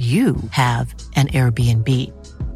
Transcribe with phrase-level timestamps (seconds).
[0.00, 1.88] you have an Airbnb.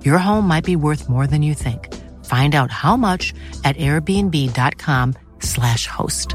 [0.02, 1.92] Your home might be worth more than you think.
[2.24, 6.34] Find out how much at airbnb.com/slash host.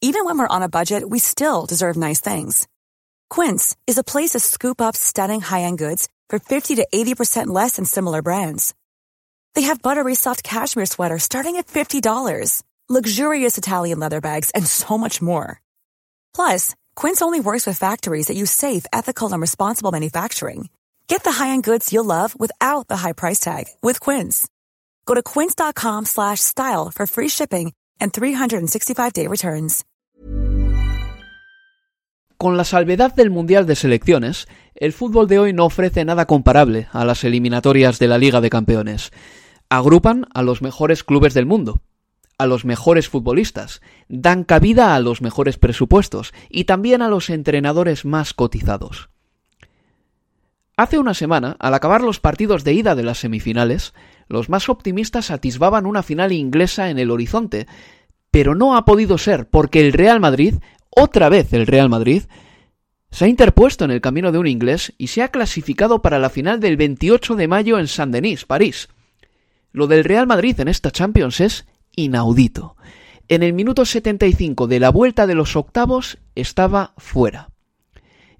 [0.00, 2.68] Even when we're on a budget, we still deserve nice things.
[3.30, 7.74] Quince is a place to scoop up stunning high-end goods for 50 to 80% less
[7.76, 8.74] than similar brands.
[9.54, 14.96] They have buttery soft cashmere sweaters starting at $50, luxurious Italian leather bags, and so
[14.98, 15.60] much more.
[16.34, 20.68] Plus, Quince only works with factories that use safe, ethical, and responsible manufacturing.
[21.06, 24.48] Get the high-end goods you'll love without the high price tag with Quince.
[25.06, 29.84] Go to quince.com/style for free shipping and 365-day returns.
[32.42, 36.88] Con la salvedad del Mundial de Selecciones, el fútbol de hoy no ofrece nada comparable
[36.90, 39.12] a las eliminatorias de la Liga de Campeones.
[39.68, 41.78] Agrupan a los mejores clubes del mundo,
[42.38, 48.04] a los mejores futbolistas, dan cabida a los mejores presupuestos y también a los entrenadores
[48.04, 49.10] más cotizados.
[50.76, 53.92] Hace una semana, al acabar los partidos de ida de las semifinales,
[54.26, 57.66] los más optimistas atisbaban una final inglesa en el horizonte,
[58.30, 60.54] pero no ha podido ser porque el Real Madrid,
[60.88, 62.24] otra vez el Real Madrid,
[63.10, 66.30] se ha interpuesto en el camino de un inglés y se ha clasificado para la
[66.30, 68.88] final del 28 de mayo en Saint-Denis, París.
[69.70, 72.76] Lo del Real Madrid en esta Champions es inaudito.
[73.28, 77.50] En el minuto 75 de la vuelta de los octavos estaba fuera.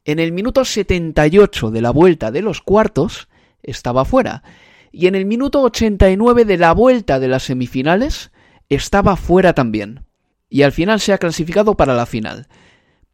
[0.05, 3.29] En el minuto 78 de la vuelta de los cuartos
[3.63, 4.43] estaba fuera.
[4.91, 8.33] Y en el minuto 89 de la vuelta de las semifinales
[8.69, 10.05] estaba fuera también.
[10.49, 12.49] Y al final se ha clasificado para la final.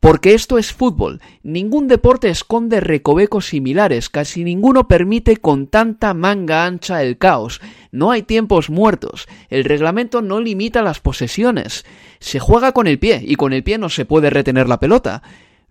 [0.00, 1.20] Porque esto es fútbol.
[1.42, 7.60] Ningún deporte esconde recovecos similares, casi ninguno permite con tanta manga ancha el caos.
[7.90, 9.26] No hay tiempos muertos.
[9.48, 11.84] El reglamento no limita las posesiones.
[12.20, 15.22] Se juega con el pie y con el pie no se puede retener la pelota.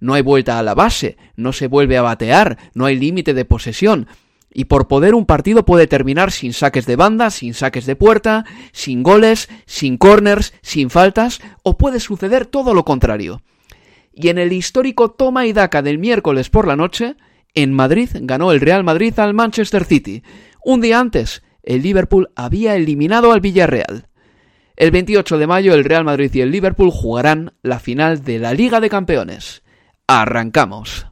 [0.02, 3.46] No hay vuelta a la base, no se vuelve a batear, no hay límite de
[3.46, 4.08] posesión.
[4.54, 8.44] Y por poder un partido puede terminar sin saques de banda, sin saques de puerta,
[8.74, 13.42] sin goles, sin corners, sin faltas, o puede suceder todo lo contrario
[14.20, 17.16] y en el histórico toma y daca del miércoles por la noche,
[17.54, 20.24] en Madrid ganó el Real Madrid al Manchester City.
[20.64, 24.08] Un día antes, el Liverpool había eliminado al Villarreal.
[24.76, 28.54] El 28 de mayo el Real Madrid y el Liverpool jugarán la final de la
[28.54, 29.62] Liga de Campeones.
[30.08, 31.06] Arrancamos.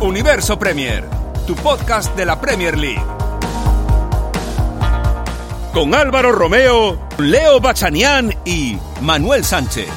[0.00, 1.04] Universo Premier,
[1.46, 3.23] tu podcast de la Premier League
[5.74, 9.88] con Álvaro Romeo, Leo Bachanián y Manuel Sánchez.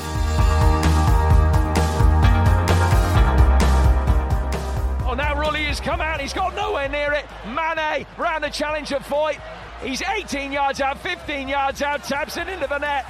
[5.06, 6.20] Oh, now Rulli has come out.
[6.20, 7.26] He's got nowhere near it.
[7.46, 9.40] Mane round the challenge at Foyt.
[9.84, 13.06] He's 18 yards out, 15 yards out, taps it into the net.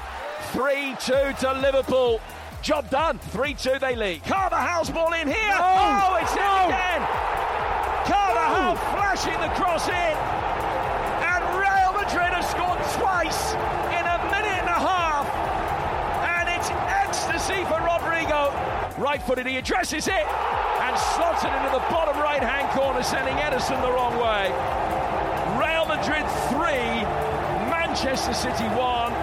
[0.51, 2.19] 3-2 to Liverpool.
[2.61, 3.17] Job done.
[3.31, 4.25] 3-2 they lead.
[4.25, 5.55] Carter House ball in here.
[5.55, 5.61] No.
[5.61, 6.65] Oh, it's no.
[6.65, 7.01] in again.
[8.03, 10.36] Carter House flashing the cross in.
[18.97, 20.25] Right footed, he addresses it
[20.81, 24.49] and slots it into the bottom right hand corner, sending Edison the wrong way.
[25.61, 27.05] Real Madrid 3,
[27.69, 29.13] Manchester City 1.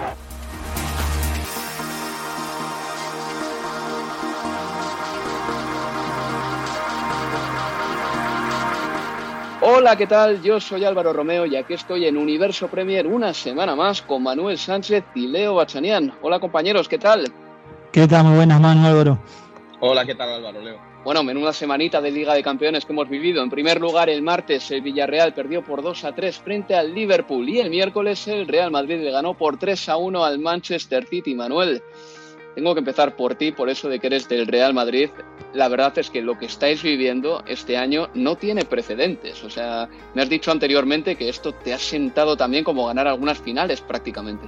[9.61, 10.41] Hola, ¿qué tal?
[10.41, 14.57] Yo soy Álvaro Romeo y aquí estoy en Universo Premier una semana más con Manuel
[14.57, 16.13] Sánchez y Leo Bachanian.
[16.21, 17.29] Hola compañeros, ¿qué tal?
[17.91, 18.23] ¿Qué tal?
[18.23, 19.19] Muy buenas manos, Álvaro.
[19.81, 20.79] Hola, ¿qué tal Álvaro, Leo?
[21.03, 23.43] Bueno, menuda semanita de Liga de Campeones que hemos vivido.
[23.43, 27.47] En primer lugar, el martes el Villarreal perdió por 2 a 3 frente al Liverpool
[27.47, 31.35] y el miércoles el Real Madrid le ganó por 3 a 1 al Manchester City.
[31.35, 31.83] Manuel,
[32.55, 35.09] tengo que empezar por ti, por eso de que eres del Real Madrid.
[35.53, 39.43] La verdad es que lo que estáis viviendo este año no tiene precedentes.
[39.43, 43.39] O sea, me has dicho anteriormente que esto te ha sentado también como ganar algunas
[43.39, 44.47] finales prácticamente.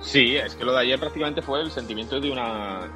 [0.00, 2.88] Sí, es que lo de ayer prácticamente fue el sentimiento de una,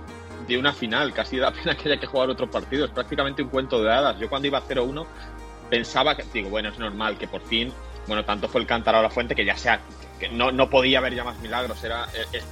[0.55, 1.12] de una final.
[1.12, 2.91] Casi da pena que haya que jugar otros partidos.
[2.91, 4.19] Prácticamente un cuento de hadas.
[4.19, 5.06] Yo cuando iba 0-1
[5.69, 7.73] pensaba que, digo, bueno, es normal que por fin,
[8.06, 9.81] bueno, tanto fue el cántaro a la fuente que ya sea
[10.19, 11.82] que no, no podía haber ya más milagros.
[11.82, 12.06] Era,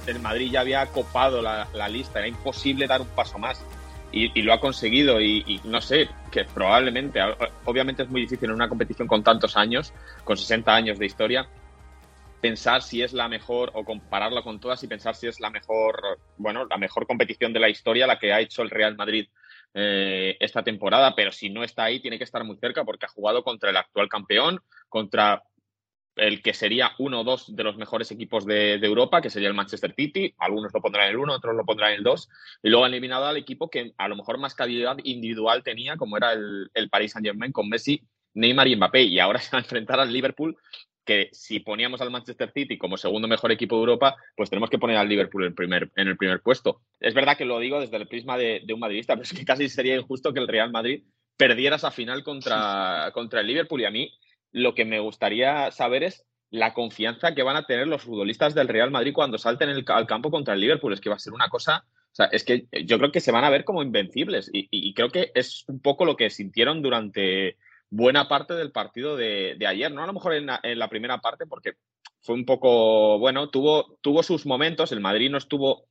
[0.07, 3.63] el Madrid ya había copado la, lista, era imposible dar un paso más.
[4.11, 7.19] Y, lo ha conseguido y, no sé, que probablemente,
[7.65, 9.93] obviamente es muy difícil en una competición con tantos años,
[10.23, 11.47] con 60 años de historia,
[12.41, 16.19] pensar si es la mejor o compararla con todas y pensar si es la mejor,
[16.37, 19.27] bueno, la mejor competición de la historia la que ha hecho el Real Madrid
[19.73, 23.09] eh, esta temporada, pero si no está ahí tiene que estar muy cerca porque ha
[23.09, 25.43] jugado contra el actual campeón, contra
[26.19, 29.53] el que sería uno o dos de los mejores equipos de, Europa, que sería el
[29.53, 30.33] Manchester City.
[30.37, 32.29] Algunos lo pondrán en el uno, otros lo pondrán en el dos.
[32.61, 36.17] Y luego han eliminado al equipo que a lo mejor más calidad individual tenía, como
[36.17, 38.01] era el, el Paris Saint-Germain con Messi,
[38.33, 39.03] Neymar y Mbappé.
[39.03, 40.57] Y ahora se va a enfrentar al Liverpool,
[41.09, 44.77] que si poníamos al Manchester City como segundo mejor equipo de Europa, pues tenemos que
[44.77, 46.81] poner al Liverpool en, primer, en el primer puesto.
[46.99, 49.69] Es verdad que lo digo desde el prisma de, un madridista, pero es que casi
[49.69, 51.01] sería injusto que el Real Madrid
[51.35, 53.81] perdiera esa final contra, contra el Liverpool.
[53.81, 54.13] Y a mí
[54.51, 58.67] lo que me gustaría saber es la confianza que van a tener los futbolistas del
[58.67, 60.93] Real Madrid cuando salten el, al campo contra el Liverpool.
[60.93, 63.31] Es que va a ser una cosa, o sea, es que yo creo que se
[63.31, 67.57] van a ver como invencibles y, creo que es un poco lo que sintieron durante
[67.89, 70.03] buena parte del partido de, ayer, ¿no?
[70.03, 71.73] A lo mejor en la, primera parte porque
[72.21, 75.87] fue un poco, bueno, tuvo, tuvo sus momentos, el Madrid no estuvo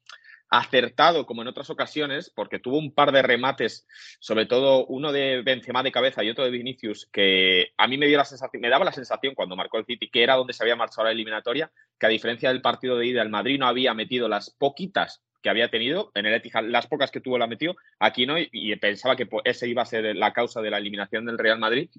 [0.51, 3.87] acertado como en otras ocasiones, porque tuvo un par de remates,
[4.19, 8.07] sobre todo uno de Benzema de cabeza y otro de Vinicius, que a mí me
[8.07, 10.63] dio la sensación, me daba la sensación cuando marcó el City que era donde se
[10.63, 13.93] había marchado la eliminatoria, que a diferencia del partido de ida, el Madrid no había
[13.93, 17.77] metido las poquitas que había tenido, en el Etihad las pocas que tuvo la metió,
[17.99, 21.39] aquí no, y, pensaba que ese iba a ser la causa de la eliminación del
[21.39, 21.91] Real Madrid,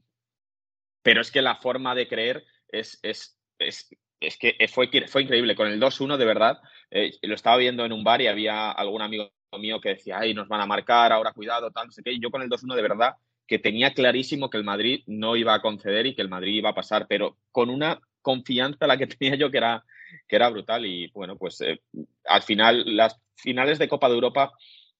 [1.01, 3.89] pero es que la forma de creer es, es, es
[4.19, 5.55] es que fue, fue increíble.
[5.55, 6.59] Con el 2-1, de verdad,
[6.91, 10.33] eh, lo estaba viendo en un bar y había algún amigo mío que decía, ay,
[10.33, 12.11] nos van a marcar, ahora cuidado, tal, no sé qué.
[12.11, 13.15] Y yo con el 2-1, de verdad,
[13.47, 16.69] que tenía clarísimo que el Madrid no iba a conceder y que el Madrid iba
[16.69, 19.83] a pasar, pero con una confianza la que tenía yo que era,
[20.27, 20.85] que era brutal.
[20.85, 21.81] Y bueno, pues eh,
[22.25, 24.51] al final, las finales de Copa de Europa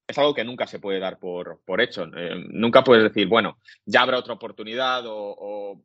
[0.07, 2.06] es algo que nunca se puede dar por, por hecho.
[2.15, 5.83] Eh, nunca puedes decir, bueno, ya habrá otra oportunidad o,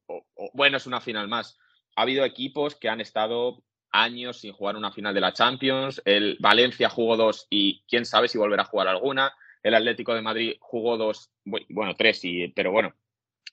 [0.55, 1.59] bueno, es una final más
[1.97, 6.03] ha habido equipos que han estado años sin jugar una final de la Champions.
[6.05, 9.33] El Valencia jugó dos y quién sabe si volverá a jugar alguna.
[9.63, 12.93] El Atlético de Madrid jugó dos, bueno, tres, y, pero bueno.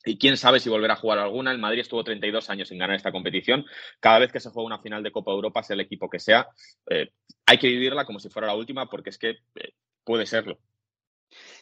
[0.05, 1.51] Y quién sabe si volverá a jugar alguna.
[1.51, 3.65] El Madrid estuvo 32 años sin ganar esta competición.
[3.99, 6.47] Cada vez que se juega una final de Copa Europa, sea el equipo que sea,
[6.89, 7.11] eh,
[7.45, 10.59] hay que vivirla como si fuera la última porque es que eh, puede serlo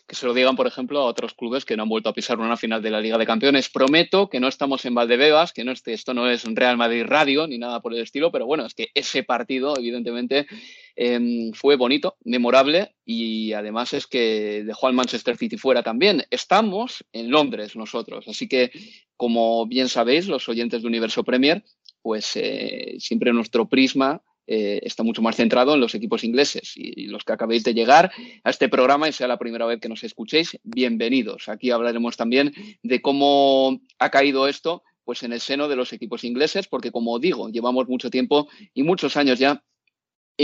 [0.09, 2.39] que se lo digan, por ejemplo, a otros clubes que no han vuelto a pisar
[2.39, 3.69] una final de la Liga de Campeones.
[3.69, 7.59] Prometo que no estamos en Valdebebas, que no esto no es Real Madrid Radio ni
[7.59, 10.47] nada por el estilo, pero bueno, es que ese partido, evidentemente,
[10.95, 16.23] em, fue bonito, memorable y además es que dejó al Manchester City fuera también.
[16.31, 18.71] Estamos en Londres nosotros, así que,
[19.15, 21.63] como bien sabéis, los oyentes de Universo Premier,
[22.01, 26.73] pues eh, siempre nuestro prisma eh, está mucho más centrado en los equipos ingleses.
[26.75, 28.11] Y, los que acabéis de llegar
[28.43, 31.49] a este programa y sea la primera vez que nos escuchéis, bienvenidos.
[31.49, 32.51] Aquí hablaremos también
[32.81, 37.19] de cómo ha caído esto pues en el seno de los equipos ingleses, porque como
[37.19, 39.63] digo, llevamos mucho tiempo y muchos años ya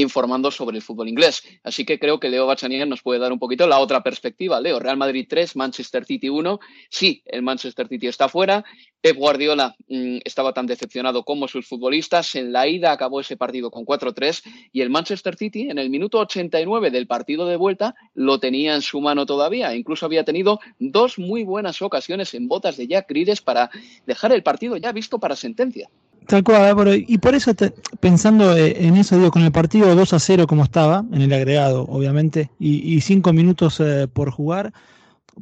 [0.02, 1.44] informando sobre el fútbol inglés.
[1.64, 4.60] Así que creo que Leo Bachanian nos puede dar un poquito la otra perspectiva.
[4.60, 6.60] Leo, Real Madrid 3, Manchester City 1.
[6.90, 8.64] Sí, el Manchester City está fuera.
[9.02, 12.36] Pep Guardiola mm, estaba tan decepcionado como sus futbolistas.
[12.36, 16.20] En la ida acabó ese partido con 4-3 y el Manchester City en el minuto
[16.20, 19.76] 89 del partido de vuelta lo tenía en su mano todavía.
[19.76, 23.70] Incluso había tenido dos muy buenas ocasiones en botas de Jack Grealish para
[24.06, 25.90] dejar el partido ya visto para sentencia.
[26.28, 27.54] Tal cual, y por eso
[28.00, 31.34] pensando eh, en eso, digo, con el partido 2 a 0 como estaba, en el
[31.34, 34.74] agregado, obviamente, y 5 minutos eh, por jugar,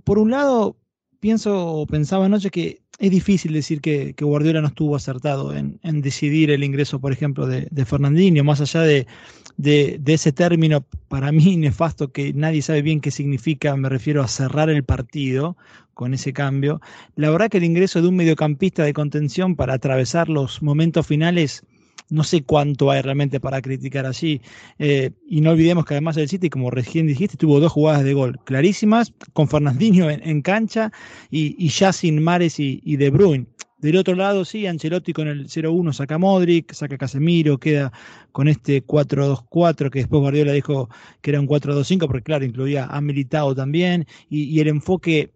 [0.04, 0.76] por un lado,
[1.20, 6.52] pienso o pensaba anoche que es difícil decir que, Guardiola no estuvo acertado en, decidir
[6.52, 9.08] el ingreso, por ejemplo, de, Fernandinho, más allá de,
[9.62, 14.70] ese término para mí nefasto que nadie sabe bien qué significa, me refiero a cerrar
[14.70, 15.58] el partido
[15.94, 16.82] con ese cambio.
[17.16, 21.64] La verdad que el ingreso de un mediocampista de contención para atravesar los momentos finales
[22.10, 24.42] no sé cuánto hay realmente para criticar allí.
[24.78, 28.14] Eh, y no olvidemos que además el City, como recién dijiste, tuvo dos jugadas de
[28.14, 30.92] gol clarísimas, con Fernandinho en, cancha
[31.32, 33.48] y, ya sin Mares y, De Bruyne.
[33.84, 37.92] Del otro lado, sí, Ancelotti con el 0-1 saca Modric, saca Casemiro, queda
[38.32, 43.02] con este 4-2-4, que después Guardiola dijo que era un 4-2-5, porque claro, incluía a
[43.02, 45.34] Militao también, y, y el enfoque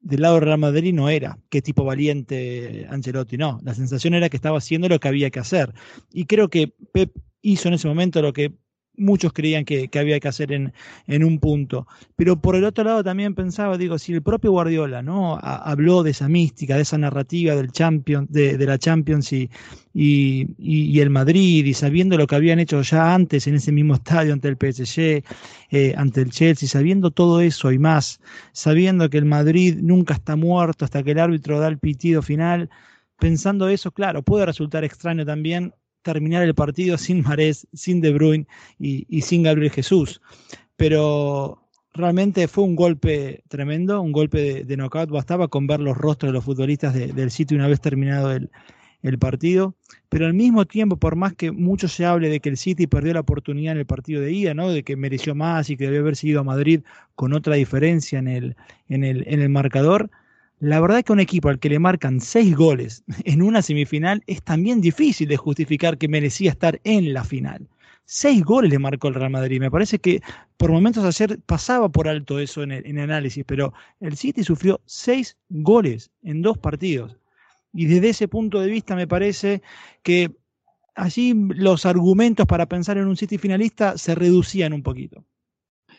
[0.00, 3.60] del lado del Real Madrid no era qué tipo valiente Ancelotti, no.
[3.62, 5.72] La sensación era que estaba haciendo lo que había que hacer.
[6.12, 8.52] Y creo que Pep hizo en ese momento lo que
[8.96, 10.72] muchos creían que, había que hacer en,
[11.24, 11.86] un punto.
[12.16, 16.10] Pero por el otro lado también pensaba, digo, si el propio Guardiola no habló de
[16.10, 19.50] esa mística, de esa narrativa del champion, de, la Champions y,
[19.92, 24.32] y, el Madrid, y sabiendo lo que habían hecho ya antes en ese mismo estadio
[24.32, 25.22] ante el PSG,
[25.70, 28.20] eh, ante el Chelsea, sabiendo todo eso y más,
[28.52, 32.70] sabiendo que el Madrid nunca está muerto hasta que el árbitro da el pitido final,
[33.18, 35.72] pensando eso, claro, puede resultar extraño también
[36.06, 38.46] terminar el partido sin Marés, sin De Bruyne
[38.78, 40.20] y, sin Gabriel Jesús.
[40.76, 41.62] Pero
[41.94, 45.10] realmente fue un golpe tremendo, un golpe de, de knockout.
[45.10, 48.50] Bastaba con ver los rostros de los futbolistas del sitio una vez terminado el,
[49.20, 49.76] partido.
[50.08, 53.14] Pero al mismo tiempo, por más que mucho se hable de que el City perdió
[53.14, 54.68] la oportunidad en el partido de ida, ¿no?
[54.68, 56.80] de que mereció más y que debió haber seguido a Madrid
[57.14, 58.56] con otra diferencia en el,
[58.88, 60.10] en el, en el marcador,
[60.58, 64.42] la verdad que un equipo al que le marcan seis goles en una semifinal es
[64.42, 67.68] también difícil de justificar que merecía estar en la final.
[68.08, 69.60] Seis goles le marcó el Real Madrid.
[69.60, 70.20] Me parece que
[70.56, 75.36] por momentos ayer pasaba por alto eso en el, análisis, pero el City sufrió seis
[75.48, 77.16] goles en dos partidos.
[77.74, 79.60] Y desde ese punto de vista me parece
[80.04, 80.30] que
[80.94, 85.24] allí los argumentos para pensar en un City finalista se reducían un poquito.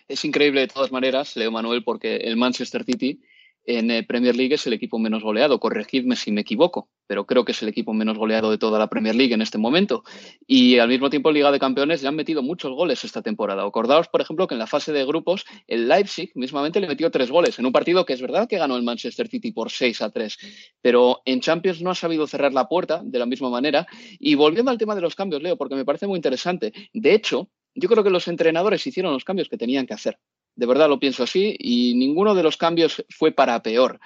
[0.08, 3.20] Es increíble de todas maneras, Leo Manuel, porque el Manchester City
[3.68, 5.60] en eh, Premier League es el equipo menos goleado.
[5.60, 8.88] Corregidme si me equivoco, pero creo que es el equipo menos goleado de toda la
[8.88, 10.04] Premier League en este momento.
[10.48, 13.64] Y al mismo tiempo, Liga de Campeones le han metido muchos goles esta temporada.
[13.64, 17.30] Acordaos, por ejemplo, que en la fase de grupos, el Leipzig mismamente le metió tres
[17.30, 20.10] goles en un partido que es verdad que ganó el Manchester City por 6 a
[20.10, 20.38] 3,
[20.82, 23.86] pero en Champions no ha sabido cerrar la puerta de la misma manera.
[24.18, 26.72] Y volviendo al tema de los cambios, Leo, porque me parece muy interesante.
[26.94, 30.18] De hecho, yo creo que los entrenadores hicieron los cambios que tenían que hacer
[30.58, 34.00] de verdad lo pienso así, y ninguno de los cambios fue para peor.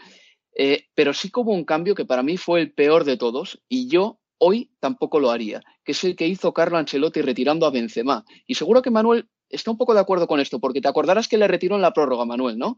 [0.53, 3.87] Eh, pero sí como un cambio que para mí fue el peor de todos, y
[3.87, 8.25] yo hoy tampoco lo haría, que es el que hizo Carlo Ancelotti retirando a Benzema.
[8.45, 11.37] Y seguro que Manuel está un poco de acuerdo con esto, porque te acordarás que
[11.37, 12.77] le retiró en la prórroga, Manuel, ¿no?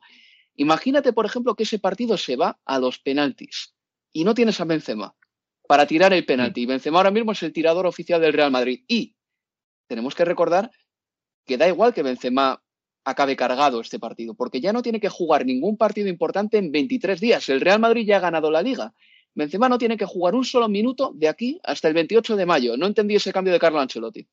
[0.55, 3.73] Imagínate, por ejemplo, que ese partido se va a los penaltis
[4.11, 5.15] y no tienes a Benzema
[5.67, 6.67] para tirar el penalti.
[6.67, 8.83] Benzema ahora mismo es el tirador oficial del Real Madrid.
[8.87, 9.15] Y
[9.87, 10.69] tenemos que recordar
[11.45, 12.62] que da igual que Benzema
[13.05, 17.19] acabe cargado este partido, porque ya no tiene que jugar ningún partido importante en 23
[17.19, 17.49] días.
[17.49, 18.93] El Real Madrid ya ha ganado la liga.
[19.35, 22.77] Benzema no tiene que jugar un solo minuto de aquí hasta el 28 de mayo.
[22.77, 24.27] No entendí ese cambio de Carlo Ancelotti.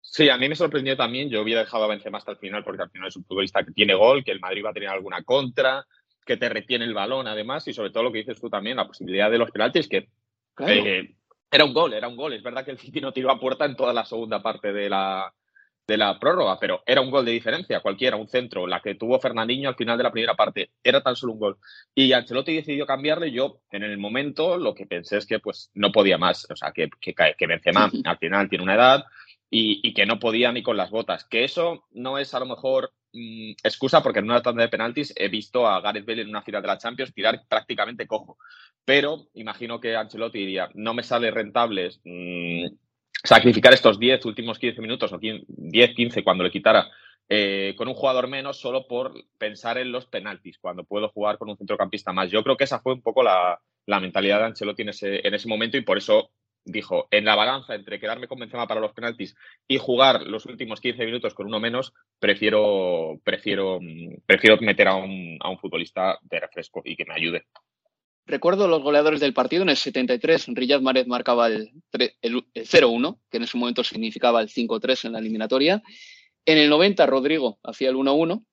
[0.00, 1.28] Sí, a mí me sorprendió también.
[1.28, 3.72] Yo hubiera dejado a Benzema hasta el final porque al final es un futbolista que
[3.72, 5.84] tiene gol, que el Madrid va a tener alguna contra,
[6.24, 8.86] que te retiene el balón además y sobre todo lo que dices tú también, la
[8.86, 10.08] posibilidad de los penaltis que
[10.66, 11.14] eh,
[11.50, 12.32] era un gol, era un gol.
[12.32, 14.88] Es verdad que el City no tiró a puerta en toda la segunda parte de
[14.88, 15.32] la,
[15.86, 19.20] de la prórroga, pero era un gol de diferencia, cualquiera, un centro, la que tuvo
[19.20, 21.58] Fernandinho al final de la primera parte, era tan solo un gol.
[21.94, 25.92] Y Ancelotti decidió cambiarle, yo en el momento lo que pensé es que pues no
[25.92, 29.04] podía más, o sea, que, que, que Benzema al final tiene una edad
[29.48, 32.92] y, que no podía ni con las botas, que eso no es a lo mejor
[33.12, 36.42] mm, excusa porque en una tanda de penaltis he visto a Gareth Bale en una
[36.42, 38.38] final de la Champions tirar prácticamente cojo,
[38.84, 42.66] pero imagino que Ancelotti diría, no me sale rentable mm,
[43.22, 46.88] sacrificar estos 10 últimos 15 minutos o 10, 15 cuando le quitara
[47.28, 51.48] eh, con un jugador menos solo por pensar en los penaltis, cuando puedo jugar con
[51.48, 52.30] un centrocampista más.
[52.30, 55.48] Yo creo que esa fue un poco la, mentalidad de Ancelotti en ese, en ese
[55.48, 56.30] momento y por eso
[56.64, 59.36] dijo, en la balanza entre quedarme con Benzema para los penaltis
[59.68, 63.78] y jugar los últimos 15 minutos con uno menos, prefiero, prefiero,
[64.26, 67.46] prefiero meter a un, a un futbolista de refresco y que me ayude.
[68.26, 69.62] Recuerdo los goleadores del partido.
[69.62, 75.04] En el 73, Riyad Mahrez marcaba el, 0-1, que en ese momento significaba el 5-3
[75.06, 75.82] en la eliminatoria.
[76.44, 78.44] En el 90, Rodrigo hacía el 1-1.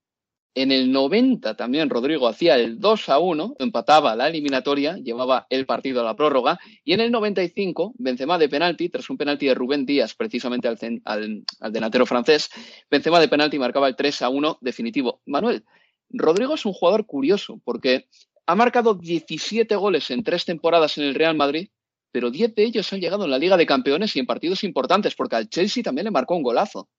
[0.55, 6.01] En el 90 también Rodrigo hacía el 2 1, empataba la eliminatoria, llevaba el partido
[6.01, 6.59] a la prórroga.
[6.83, 11.43] Y en el 95, Benzema de penalti, tras un penalti de Rubén Díaz, precisamente al,
[11.71, 12.51] delantero francés,
[12.91, 15.21] Benzema de penalti marcaba el 3 1 definitivo.
[15.25, 15.65] Manuel,
[16.11, 18.07] Rodrigo es un jugador curioso porque
[18.45, 21.69] ha marcado 17 goles en tres temporadas en el Real Madrid,
[22.11, 25.15] pero 10 de ellos han llegado en la Liga de Campeones y en partidos importantes,
[25.15, 26.89] porque al Chelsea también le marcó un golazo.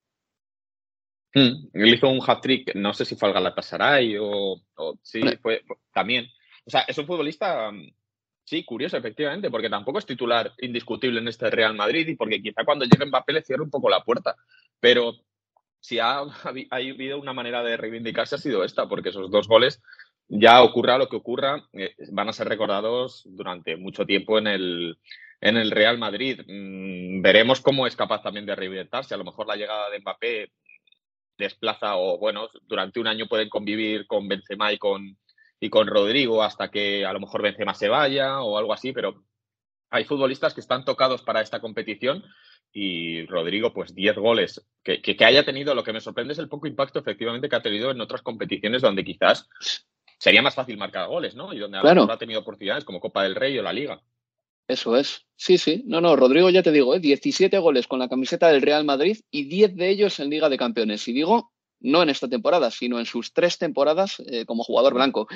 [1.34, 5.62] Hmm, él hizo un hat-trick, no sé si fue al Galatasaray o, o sí, fue,
[5.92, 6.26] también.
[6.64, 7.70] O sea, es un futbolista,
[8.44, 12.64] sí, curioso, efectivamente, porque tampoco es titular indiscutible en este Real Madrid y porque quizá
[12.64, 14.36] cuando llegue Mbappé le cierre un poco la puerta.
[14.80, 15.16] Pero
[15.80, 16.26] si ha, ha,
[16.70, 19.82] habido una manera de reivindicarse ha sido esta, porque esos dos goles
[20.28, 24.98] ya ocurra lo que ocurra, eh, van a ser recordados durante mucho tiempo en el,
[25.40, 26.40] en el Real Madrid.
[26.46, 29.14] Mm, veremos cómo es capaz también de reinventarse.
[29.14, 30.52] A lo mejor la llegada de Mbappé
[31.36, 35.18] desplaza o, bueno, durante un año pueden convivir con Benzema y con,
[35.60, 39.24] y con Rodrigo hasta que a lo mejor Benzema se vaya o algo así, pero
[39.90, 42.24] hay futbolistas que están tocados para esta competición
[42.72, 44.66] y Rodrigo, pues 10 goles.
[44.82, 47.62] Que, que, haya tenido, lo que me sorprende es el poco impacto efectivamente que ha
[47.62, 49.48] tenido en otras competiciones donde quizás
[50.24, 51.52] sería más fácil marcar goles, ¿no?
[51.52, 52.10] Y donde claro.
[52.10, 54.00] ha tenido oportunidades como Copa del Rey o la Liga.
[54.66, 55.26] Eso es.
[55.36, 55.82] Sí, sí.
[55.84, 56.98] No, no, Rodrigo ya te digo, ¿eh?
[56.98, 60.56] 17 goles con la camiseta del Real Madrid y 10 de ellos en Liga de
[60.56, 61.06] Campeones.
[61.08, 65.28] Y digo, no en esta temporada, sino en sus tres temporadas eh, como jugador blanco.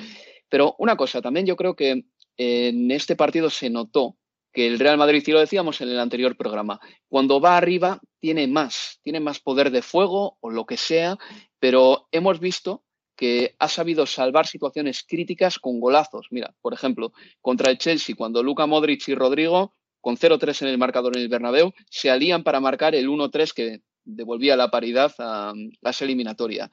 [0.49, 2.07] Pero una cosa, también yo creo que
[2.39, 4.17] en este partido se notó
[4.55, 8.47] que el Real Madrid, y lo decíamos en el anterior programa, cuando va arriba tiene
[8.47, 11.19] más, tiene más poder de fuego o lo que sea,
[11.59, 12.83] pero hemos visto
[13.19, 16.29] que ha sabido salvar situaciones críticas con golazos.
[16.31, 20.79] Mira, por ejemplo, contra el Chelsea, cuando Luka Modric y Rodrigo, con 0-3 en el
[20.79, 25.53] marcador en el Bernabéu, se alían para marcar el 1-3 que devolvía la paridad a,
[25.81, 26.71] las eliminatorias.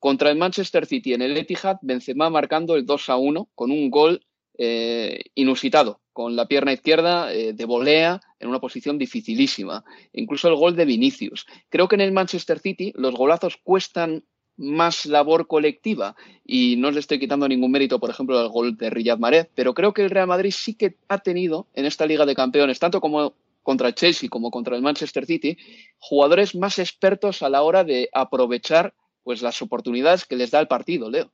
[0.00, 4.26] Contra el Manchester City en el Etihad, Benzema marcando el 2-1 con un gol
[4.58, 9.84] eh, inusitado, con la pierna izquierda eh, de volea en una posición dificilísima.
[10.12, 11.46] Incluso el gol de Vinicius.
[11.68, 14.24] Creo que en el Manchester City los golazos cuestan
[14.56, 18.90] más labor colectiva y no le estoy quitando ningún mérito, por ejemplo, al gol de
[18.90, 22.26] Riyad Mahrez, pero creo que el Real Madrid sí que ha tenido en esta Liga
[22.26, 25.58] de Campeones, tanto como contra Chelsea como contra el Manchester City,
[25.98, 28.94] jugadores más expertos a la hora de aprovechar
[29.24, 31.32] pues las oportunidades que les da el partido, Leo.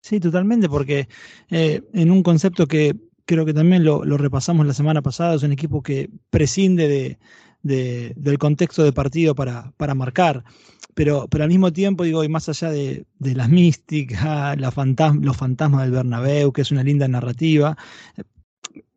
[0.00, 1.08] Sí, totalmente, porque
[1.50, 2.94] eh, en un concepto que
[3.26, 7.18] creo que también lo, repasamos la semana pasada, es un equipo que prescinde de,
[7.62, 10.44] del contexto de partido para, para marcar
[10.94, 14.72] pero, pero al mismo tiempo, digo, y más allá de, de las místicas, la
[15.20, 17.76] los fantasmas del Bernabéu, que es una linda narrativa,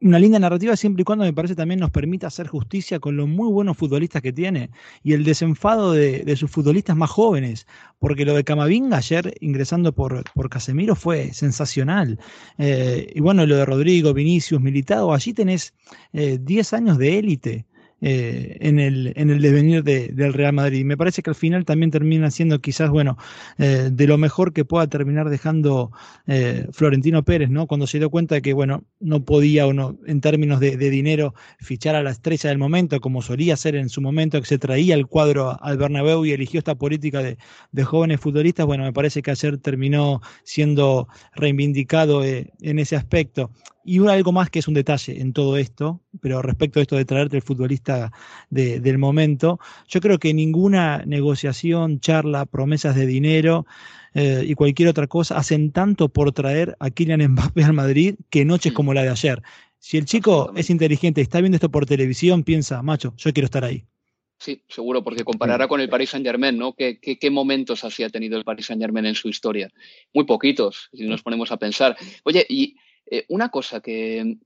[0.01, 3.27] una linda narrativa siempre y cuando me parece también nos permita hacer justicia con los
[3.27, 4.69] muy buenos futbolistas que tiene
[5.01, 7.67] y el desenfado de, sus futbolistas más jóvenes,
[7.99, 12.19] porque lo de Camavinga ayer ingresando por, por Casemiro fue sensacional.
[12.57, 15.73] Eh, y bueno, lo de Rodrigo, Vinicius, Militado, allí tenés
[16.11, 17.65] 10 eh, años de élite.
[18.05, 20.83] Eh, en, el, en el devenir del Real Madrid.
[20.83, 23.17] Me parece que al final también termina siendo quizás, bueno,
[23.57, 25.89] eh, de lo mejor que pueda terminar dejando
[26.27, 27.65] eh, Florentino Pérez, ¿no?
[27.65, 31.33] Cuando se dio cuenta de que, bueno, no podía o no, en términos de, dinero,
[31.59, 34.95] fichar a la estrella del momento, como solía ser en su momento, que se traía
[34.95, 37.37] el cuadro al Bernabéu y eligió esta política de,
[37.71, 43.49] de jóvenes futbolistas, bueno, me parece que ayer terminó siendo reivindicado en ese aspecto.
[43.85, 47.05] Y algo más que es un detalle en todo esto, pero respecto a esto de
[47.05, 48.11] traerte el futbolista
[48.49, 53.65] del momento, yo creo que ninguna negociación, charla, promesas de dinero
[54.13, 58.45] eh, y cualquier otra cosa hacen tanto por traer a Kylian Mbappé al Madrid que
[58.45, 58.75] noches mm.
[58.75, 59.41] como la de ayer.
[59.79, 63.45] Si el chico es inteligente y está viendo esto por televisión, piensa, macho, yo quiero
[63.45, 63.83] estar ahí.
[64.39, 66.73] Sí, seguro, porque comparará con el Paris Saint Germain, ¿no?
[66.73, 69.71] ¿Qué, qué, momentos así ha tenido el Paris Saint Germain en su historia?
[70.13, 71.95] Muy poquitos, si nos ponemos a pensar.
[72.23, 74.37] Oye, y eh, una cosa que,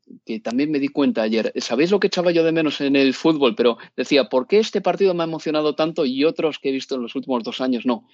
[0.43, 3.55] también me di cuenta ayer, ¿sabéis lo que echaba yo de menos en el fútbol?
[3.55, 6.95] Pero decía, ¿por qué este partido me ha emocionado tanto y otros que he visto
[6.95, 8.07] en los últimos dos años no?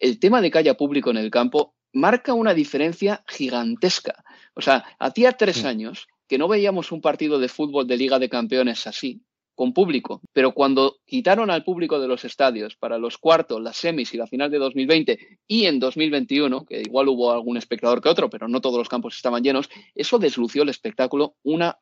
[0.00, 4.24] El tema de que haya público en el campo marca una diferencia gigantesca.
[4.54, 8.28] O sea, hacía tres años que no veíamos un partido de fútbol de Liga de
[8.28, 9.22] Campeones así,
[9.60, 14.14] con público, pero cuando quitaron al público de los estadios para los cuartos, las semis
[14.14, 18.30] y la final de 2020 y en 2021, que igual hubo algún espectador que otro,
[18.30, 21.76] pero no todos los campos estaban llenos, eso deslució el espectáculo una,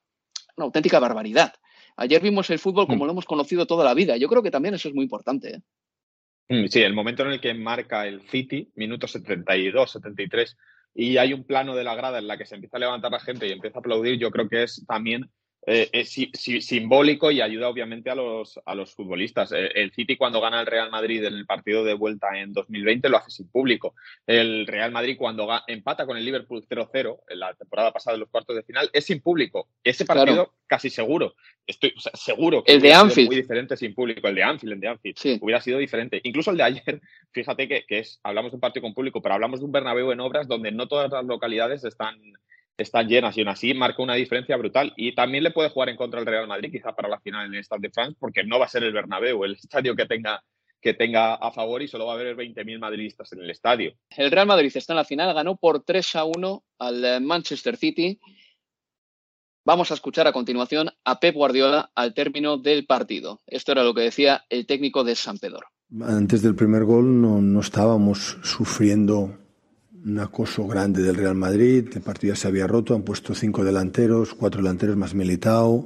[0.56, 1.54] auténtica barbaridad.
[1.96, 3.06] Ayer vimos el fútbol como mm.
[3.06, 4.16] lo hemos conocido toda la vida.
[4.16, 5.62] Yo creo que también eso es muy importante.
[6.48, 6.62] ¿eh?
[6.64, 10.56] Mm, sí, el momento en el que marca el City, minuto 72, 73,
[10.96, 13.20] y hay un plano de la grada en la que se empieza a levantar la
[13.20, 15.30] gente y empieza a aplaudir, yo creo que es también
[15.70, 19.52] eh, es simbólico y ayuda obviamente a los, a los futbolistas.
[19.52, 23.06] Eh, el City cuando gana el Real Madrid en el partido de vuelta en 2020
[23.10, 23.94] lo hace sin público.
[24.26, 28.30] El Real Madrid cuando empata con el Liverpool 0-0 en la temporada pasada de los
[28.30, 29.68] cuartos de final es sin público.
[29.84, 31.34] Ese partido casi seguro,
[31.66, 33.28] estoy seguro que el de Anfield.
[33.28, 34.26] muy diferente sin público.
[34.26, 36.18] El de Anfield, el de Anfield, hubiera sido diferente.
[36.22, 37.02] Incluso el de ayer,
[37.32, 40.12] fíjate que, que es, hablamos de un partido con público, pero hablamos de un Bernabéu
[40.12, 42.18] en obras donde no todas las localidades están
[42.78, 44.94] están llenas y aún así marca una diferencia brutal.
[44.96, 47.54] Y también le puede jugar en contra el Real Madrid, quizá para la final en
[47.54, 50.42] el Stade de France, porque no va a ser el Bernabéu el estadio que tenga,
[50.80, 53.92] que tenga a favor y solo va a haber 20.000 madridistas en el estadio.
[54.16, 57.76] El Real Madrid está en la final, ganó por 3 a 1 al eh, Manchester
[57.76, 58.20] City.
[59.64, 63.40] Vamos a escuchar a continuación a Pep Guardiola al término del partido.
[63.46, 65.66] Esto era lo que decía el técnico de San Pedro.
[66.00, 69.36] Antes del primer gol no, no estábamos sufriendo
[70.04, 73.64] un acoso grande del Real Madrid, el partido ya se había roto, han puesto cinco
[73.64, 75.84] delanteros, cuatro delanteros más Militao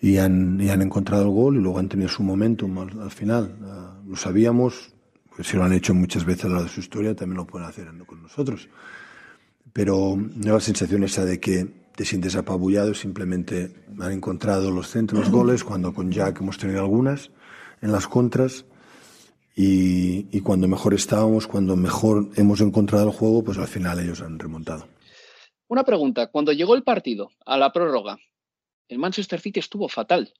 [0.00, 2.66] y han, encontrado el gol y luego han tenido su momento
[3.00, 3.56] al, final.
[3.64, 4.92] Ah, lo sabíamos,
[5.34, 7.68] pues si lo han hecho muchas veces a lo de su historia, también lo pueden
[7.68, 8.68] hacer con nosotros.
[9.72, 15.22] Pero no la sensación esa de que te sientes apabullado, simplemente han encontrado los centros,
[15.22, 17.30] los goles, cuando con Jack hemos tenido algunas
[17.82, 18.64] en las contras
[19.60, 24.38] y, cuando mejor estábamos, cuando mejor hemos encontrado el juego, pues al final ellos han
[24.38, 24.86] remontado.
[25.66, 28.18] Una pregunta, cuando llegó el partido a la prórroga,
[28.86, 30.32] el Manchester City estuvo fatal.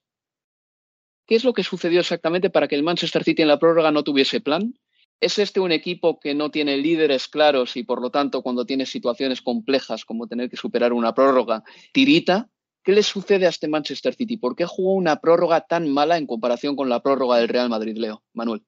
[1.27, 4.05] ¿Qué es lo que sucedió exactamente para que el Manchester City en la prórroga no
[4.05, 4.73] tuviese plan?
[5.19, 8.85] ¿Es este un equipo que no tiene líderes claros y por lo tanto cuando tiene
[8.85, 12.49] situaciones complejas como tener que superar una prórroga, tirita?
[12.83, 14.37] ¿Qué le sucede a este Manchester City?
[14.37, 17.97] ¿Por qué jugó una prórroga tan mala en comparación con la prórroga del Real Madrid,
[17.97, 18.23] Leo?
[18.31, 18.63] Manuel.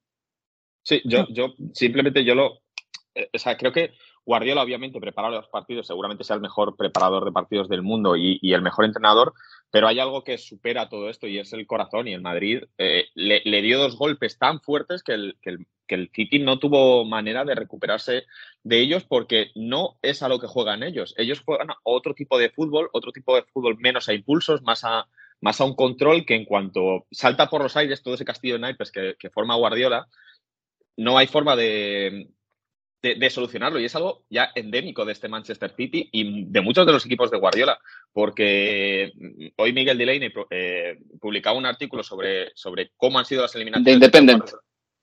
[0.82, 2.60] Sí, yo, yo simplemente yo lo.
[3.14, 3.92] Eh, o sea, creo que
[4.24, 8.38] Guardiola, obviamente, prepara los partidos, seguramente sea el mejor preparador de partidos del mundo y,
[8.52, 9.34] el mejor entrenador,
[9.70, 12.06] pero hay algo que supera todo esto y es el corazón.
[12.06, 15.50] Y el Madrid eh, le, dio dos golpes tan fuertes que el, que,
[15.88, 18.24] el, City no tuvo manera de recuperarse
[18.62, 21.14] de ellos porque no es a lo que juegan ellos.
[21.18, 25.06] Ellos juegan otro tipo de fútbol, otro tipo de fútbol menos a impulsos, más a,
[25.42, 28.60] más a un control que en cuanto salta por los aires todo ese castillo de
[28.60, 30.08] naipes que forma Guardiola,
[30.96, 32.28] no hay forma de
[33.02, 33.80] de, solucionarlo.
[33.80, 37.30] Y es algo ya endémico de este Manchester City y de muchos de los equipos
[37.30, 37.78] de Guardiola.
[38.12, 43.54] Porque mm, hoy Miguel Delaney eh, publicaba un artículo sobre, sobre cómo han sido las
[43.54, 44.00] eliminaciones.
[44.00, 44.50] De Independent.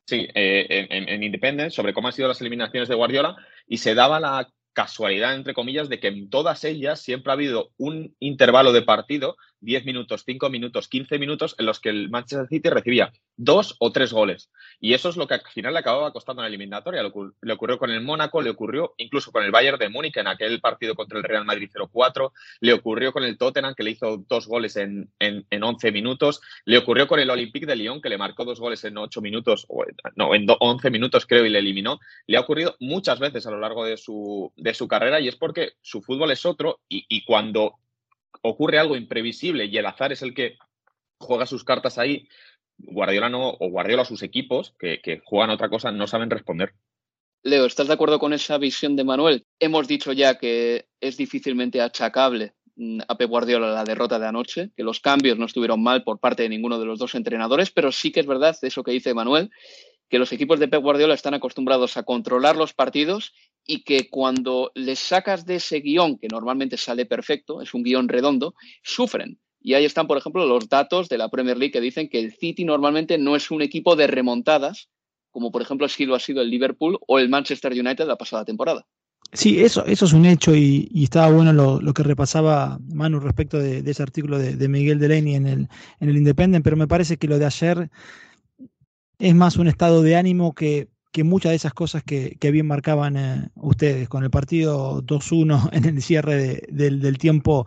[0.05, 3.35] sí, eh, en, en Independent, sobre cómo han sido las eliminaciones de Guardiola
[3.67, 7.71] y se daba la casualidad, entre comillas, de que en todas ellas siempre ha habido
[7.77, 12.47] un intervalo de partido 10 minutos, 5 minutos, 15 minutos en los que el Manchester
[12.47, 14.51] City recibía dos o tres goles.
[14.79, 17.01] Y eso es lo que al final le acababa costando en la eliminatoria.
[17.01, 20.59] Le ocurrió con el Mónaco, le ocurrió incluso con el Bayern de Múnich en aquel
[20.59, 24.47] partido contra el Real Madrid 0-4, le ocurrió con el Tottenham que le hizo dos
[24.47, 28.43] goles en, en, 11 minutos, le ocurrió con el Olympique de Lyon que le marcó
[28.43, 29.67] dos goles en 8 minutos,
[30.15, 31.99] no, en 11 minutos creo y le eliminó.
[32.27, 35.35] Le ha ocurrido muchas veces a lo largo de su, de su carrera y es
[35.35, 37.75] porque su fútbol es otro y cuando
[38.41, 40.57] ocurre algo imprevisible y el azar es el que
[41.19, 42.27] juega sus cartas ahí,
[42.77, 46.73] Guardiola no, o Guardiola sus equipos, que, juegan otra cosa, no saben responder.
[47.43, 49.45] Leo, ¿estás de acuerdo con esa visión de Manuel?
[49.59, 54.71] Hemos dicho ya que es difícilmente achacable mm, a Pep Guardiola la derrota de anoche,
[54.75, 57.91] que los cambios no estuvieron mal por parte de ninguno de los dos entrenadores, pero
[57.91, 59.51] sí que es verdad eso que dice Manuel,
[60.09, 63.33] que los equipos de Pep Guardiola están acostumbrados a controlar los partidos
[63.71, 68.09] y que cuando les sacas de ese guion, que normalmente sale perfecto, es un guion
[68.09, 69.37] redondo, sufren.
[69.61, 72.33] Y ahí están, por ejemplo, los datos de la Premier League que dicen que el
[72.33, 74.89] City normalmente no es un equipo de remontadas,
[75.29, 78.87] como por ejemplo lo ha sido el Liverpool o el Manchester United la pasada temporada.
[79.33, 83.83] Sí, eso, eso es un hecho y, estaba bueno lo, que repasaba Manu respecto de,
[83.85, 85.67] ese artículo de, Miguel Delaney en el,
[85.99, 87.91] en el Independent, pero me parece que lo de ayer
[89.19, 93.17] es más un estado de ánimo que que muchas de esas cosas que, bien marcaban
[93.17, 97.65] eh, ustedes con el partido 2-1 en el cierre del, tiempo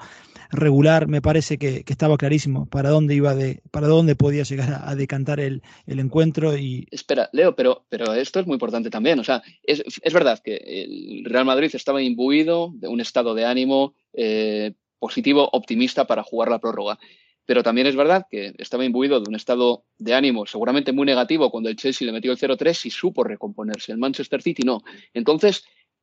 [0.51, 4.95] regular, me parece que, estaba clarísimo para dónde iba de, para dónde podía llegar a,
[4.95, 6.87] decantar el, encuentro y.
[6.91, 9.19] Espera, Leo, pero, pero esto es muy importante también.
[9.19, 13.95] O sea, es, verdad que el Real Madrid estaba imbuido de un estado de ánimo
[14.13, 16.99] eh, positivo, optimista para jugar la prórroga.
[17.53, 21.51] Pero también es verdad que estaba imbuido de un estado de ánimo seguramente muy negativo
[21.51, 23.93] cuando el Chelsea le metió el 0-3 y supo recomponerse.
[23.93, 24.81] El Manchester City no.
[25.13, 25.63] Entonces,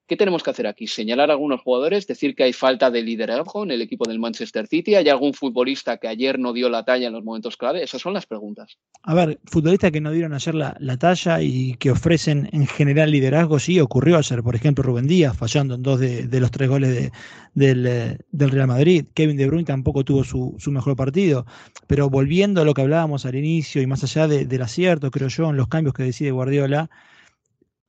[0.10, 0.88] ¿Qué tenemos que hacer aquí?
[0.88, 2.08] ¿Señalar a algunos jugadores?
[2.08, 4.96] ¿Decir que hay falta de liderazgo en el equipo del Manchester City?
[4.96, 7.84] ¿Hay algún futbolista que ayer no dio la talla en los momentos clave?
[7.84, 8.80] Esas son las preguntas.
[9.04, 13.60] A ver, futbolistas que no dieron ayer la, talla y que ofrecen en general liderazgo,
[13.60, 14.42] sí, ocurrió ayer.
[14.42, 17.12] Por ejemplo, Rubén Díaz fallando en dos de, los tres goles
[17.54, 19.06] del, Real Madrid.
[19.14, 21.46] Kevin De Bruyne tampoco tuvo su, mejor partido.
[21.86, 25.52] Pero volviendo a lo que hablábamos al inicio y más allá del acierto, creo yo,
[25.52, 26.90] en los cambios que decide Guardiola,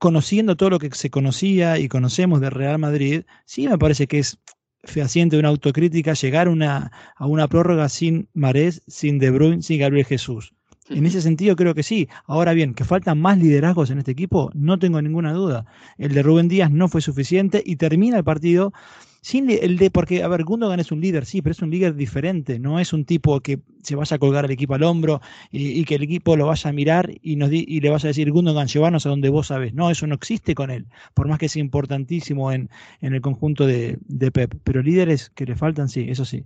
[0.01, 4.19] conociendo todo lo que se conocía y conocemos de Real Madrid, sí me parece que
[4.19, 4.39] es
[4.83, 10.07] fehaciente una autocrítica llegar una, a una prórroga sin Marés, sin De Bruyne, sin Gabriel
[10.07, 10.55] Jesús.
[10.89, 12.09] En ese sentido creo que sí.
[12.25, 15.67] Ahora bien, que faltan más liderazgos en este equipo, no tengo ninguna duda.
[15.99, 18.73] El de Rubén Díaz no fue suficiente y termina el partido
[19.21, 21.95] sin el de, porque, a ver, Gundogan es un líder, sí, pero es un líder
[21.95, 25.85] diferente, no es un tipo que se vaya a colgar al equipo al hombro y,
[25.85, 28.69] que el equipo lo vaya a mirar y, nos y le vaya a decir, Gundogan,
[28.69, 29.75] llévanos a donde vos sabes.
[29.75, 33.67] No, eso no existe con él, por más que sea importantísimo en, en el conjunto
[33.67, 34.55] de, de Pep.
[34.65, 36.45] Pero líderes que le faltan, sí, eso sí.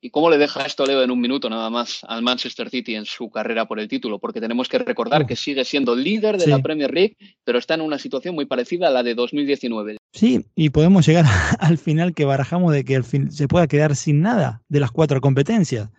[0.00, 3.04] ¿Y cómo le deja esto, Leo, en un minuto nada más al Manchester City en
[3.04, 4.20] su carrera por el título?
[4.20, 7.80] Porque tenemos que recordar que sigue siendo líder de la Premier League, pero está en
[7.80, 9.97] una situación muy parecida a la de 2019.
[10.12, 11.26] Sí, y podemos llegar
[11.60, 14.90] al final que barajamos de que al fin se pueda quedar sin nada de las
[14.90, 15.90] cuatro competencias.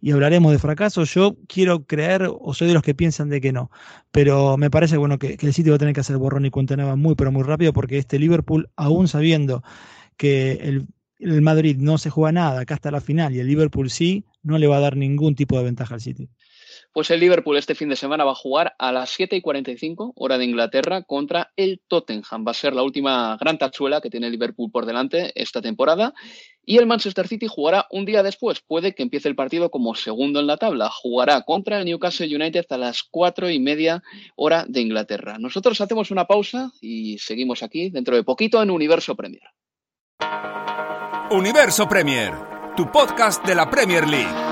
[0.00, 1.04] Y hablaremos de fracaso.
[1.04, 3.70] Yo quiero creer, o soy de los que piensan de que no,
[4.10, 6.50] pero me parece bueno que, que el City va a tener que hacer borrón y
[6.50, 9.62] cuenta nueva muy, pero muy rápido, porque este Liverpool, aún sabiendo
[10.16, 10.86] que el
[11.22, 14.58] el Madrid no se juega nada acá hasta la final y el Liverpool sí, no
[14.58, 16.28] le va a dar ningún tipo de ventaja al City.
[16.92, 20.12] Pues el Liverpool este fin de semana va a jugar a las 7 y 45,
[20.14, 22.44] hora de Inglaterra, contra el Tottenham.
[22.46, 26.12] Va a ser la última gran tachuela que tiene Liverpool por delante esta temporada.
[26.66, 28.60] Y el Manchester City jugará un día después.
[28.60, 30.90] Puede que empiece el partido como segundo en la tabla.
[30.90, 34.02] Jugará contra el Newcastle United a las 4 y media,
[34.36, 35.38] hora de Inglaterra.
[35.38, 39.42] Nosotros hacemos una pausa y seguimos aquí dentro de poquito en Universo Premier.
[41.30, 42.34] Universo Premier,
[42.76, 44.51] tu podcast de la Premier League.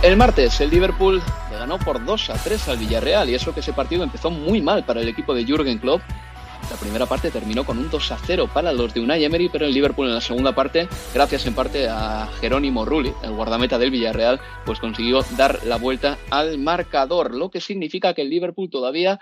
[0.00, 3.60] El martes, el Liverpool le ganó por 2 a 3 al Villarreal y eso que
[3.60, 6.00] ese partido empezó muy mal para el equipo de Jürgen Klopp.
[6.70, 9.66] La primera parte terminó con un 2 a 0 para los de Unai Emery, pero
[9.66, 13.90] el Liverpool en la segunda parte, gracias en parte a Jerónimo Rulli, el guardameta del
[13.90, 19.18] Villarreal, pues consiguió dar la vuelta al marcador, lo que significa que el Liverpool todavía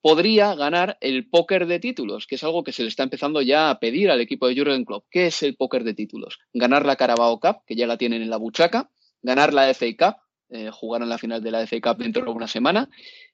[0.00, 3.68] podría ganar el póker de títulos, que es algo que se le está empezando ya
[3.68, 5.06] a pedir al equipo de Jürgen Klopp.
[5.10, 6.38] ¿Qué es el póker de títulos?
[6.52, 8.90] Ganar la Carabao Cup, que ya la tienen en la buchaca,
[9.24, 10.16] ganar la FA Cup,
[10.50, 12.88] eh, jugar en la final de la FA Cup dentro de una semana,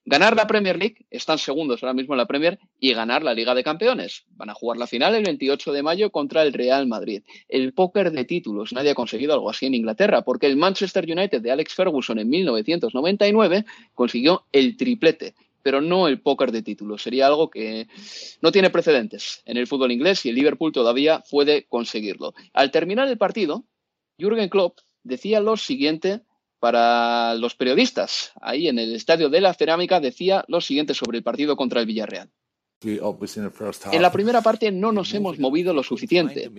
[0.05, 3.55] ganar la Premier League, están segundos ahora mismo en la Premier, y ganar la Liga
[3.55, 4.25] de Campeones.
[4.31, 7.23] Van a jugar la final el 28 de mayo contra el Real Madrid.
[7.49, 11.43] El póker de títulos, nadie ha conseguido algo así en Inglaterra, porque el Manchester United
[11.43, 17.03] de Alex Ferguson en 1999 consiguió el triplete pero no el póker de títulos.
[17.03, 17.87] Sería algo que
[18.41, 22.33] no tiene precedentes en el fútbol inglés y el Liverpool todavía puede conseguirlo.
[22.55, 23.67] Al terminar el partido,
[24.19, 26.23] Jürgen Klopp decía lo siguiente
[26.59, 28.33] para los periodistas.
[28.41, 31.87] Ahí en el estadio de la Cerámica decía lo siguiente sobre el partido contra el
[31.87, 32.31] Villarreal.
[32.83, 36.51] En la primera parte no nos hemos movido lo suficiente.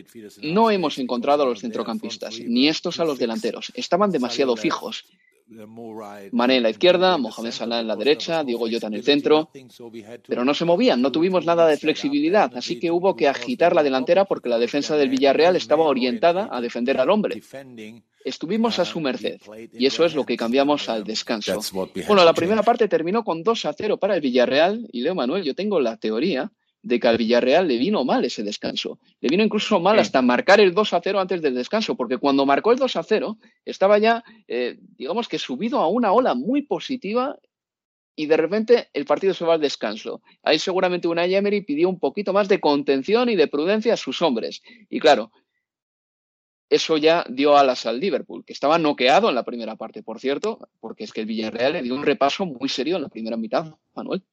[0.43, 3.71] No hemos encontrado a los centrocampistas, ni estos a los delanteros.
[3.75, 5.05] Estaban demasiado fijos.
[6.31, 9.49] Mané en la izquierda, Mohamed Salah en la derecha, Diego Jota en el centro,
[10.27, 13.83] pero no se movían, no tuvimos nada de flexibilidad, así que hubo que agitar la
[13.83, 17.41] delantera porque la defensa del Villarreal estaba orientada a defender al hombre.
[18.23, 19.41] Estuvimos a su merced
[19.73, 21.59] y eso es lo que cambiamos al descanso.
[22.07, 25.43] Bueno, la primera parte terminó con 2 a 0 para el Villarreal y Leo Manuel,
[25.43, 26.51] yo tengo la teoría
[26.83, 28.99] de que al Villarreal le vino mal ese descanso.
[29.19, 32.45] Le vino incluso mal hasta marcar el 2 a 0 antes del descanso, porque cuando
[32.45, 36.63] marcó el 2 a 0 estaba ya, eh, digamos que subido a una ola muy
[36.63, 37.37] positiva
[38.15, 40.21] y de repente el partido se va al descanso.
[40.43, 44.21] Ahí seguramente Unai Emery pidió un poquito más de contención y de prudencia a sus
[44.21, 44.61] hombres.
[44.89, 45.31] Y claro,
[46.69, 50.59] eso ya dio alas al Liverpool, que estaba noqueado en la primera parte, por cierto,
[50.79, 53.75] porque es que el Villarreal le dio un repaso muy serio en la primera mitad,
[53.93, 54.23] Manuel.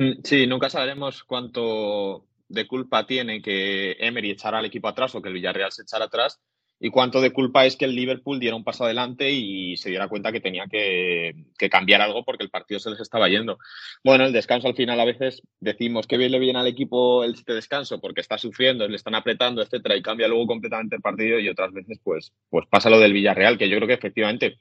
[0.00, 5.20] Mm, sí, nunca sabremos cuánto de culpa tiene que Emery echara al equipo atrás o
[5.20, 6.40] que el Villarreal se echara atrás.
[6.82, 10.08] y cuánto de culpa es que el Liverpool diera un paso adelante y se diera
[10.08, 11.34] cuenta que tenía que,
[11.70, 13.58] cambiar algo porque el partido se les estaba yendo.
[14.02, 17.34] Bueno, el descanso al final a veces decimos que bien le viene al equipo el
[17.34, 21.38] este descanso porque está sufriendo, le están apretando, etcétera, y cambia luego completamente el partido
[21.38, 24.56] y otras veces pues, pues pasa lo del Villarreal, que yo creo que efectivamente,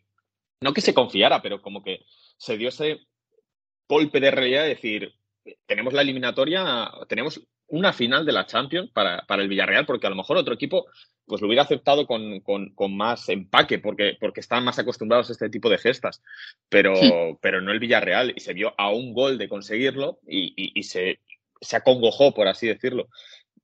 [0.62, 2.02] no que se confiara, pero como que
[2.38, 2.99] se dio ese
[3.88, 5.18] golpe de realidad de decir,
[5.66, 10.10] tenemos la eliminatoria, tenemos una final de la Champions para, para, el Villarreal, porque a
[10.10, 10.88] lo mejor otro equipo
[11.26, 15.50] pues lo hubiera aceptado con, con, más empaque, porque, porque están más acostumbrados a este
[15.50, 16.24] tipo de gestas,
[16.70, 16.94] pero,
[17.40, 21.20] pero no el Villarreal, y se vio a un gol de conseguirlo y, y, se,
[21.62, 23.10] se acongojó, por así decirlo.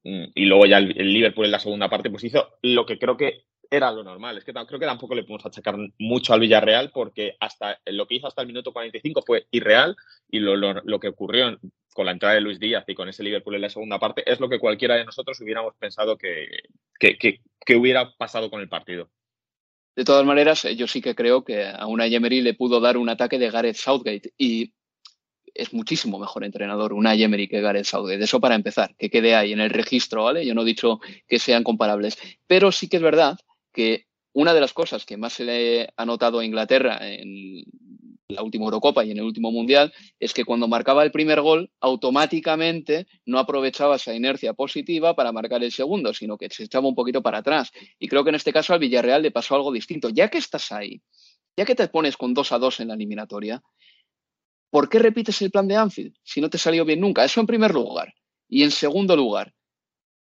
[0.04, 3.18] Mm, y luego ya el, Liverpool en la segunda parte pues hizo lo que creo
[3.18, 4.38] que era lo normal.
[4.38, 8.16] Es que creo que tampoco le podemos achacar mucho al Villarreal porque hasta lo que
[8.16, 9.96] hizo hasta el minuto 45 fue irreal
[10.30, 11.58] y lo, que ocurrió
[11.94, 14.40] con la entrada de Luis Díaz y con ese Liverpool en la segunda parte es
[14.40, 16.48] lo que cualquiera de nosotros hubiéramos pensado que,
[17.00, 19.10] que, hubiera pasado con el partido.
[19.96, 23.08] De todas maneras, yo sí que creo que a una Emery le pudo dar un
[23.08, 24.74] ataque de Gareth Southgate y
[25.54, 28.24] es muchísimo mejor entrenador una Emery que Gareth Southgate.
[28.24, 30.46] Eso para empezar, que quede ahí en el registro, ¿vale?
[30.46, 33.38] Yo no he dicho que sean comparables, pero sí que es verdad
[33.76, 37.64] que una de las cosas que más se le ha notado a Inglaterra en
[38.28, 41.72] la última Eurocopa y en el último Mundial es que cuando marcaba el primer gol,
[41.80, 46.96] automáticamente no aprovechaba esa inercia positiva para marcar el segundo, sino que se echaba un
[46.96, 47.72] poquito para atrás.
[48.00, 50.10] Y creo que en este caso al Villarreal le pasó algo distinto.
[50.10, 51.02] Ya que estás ahí,
[51.56, 53.62] ya que te pones con 2 a 2 en la eliminatoria,
[54.72, 57.24] ¿por qué repites el plan de Anfield si no te salió bien nunca?
[57.24, 58.14] Eso en primer lugar.
[58.50, 59.54] Y en segundo lugar,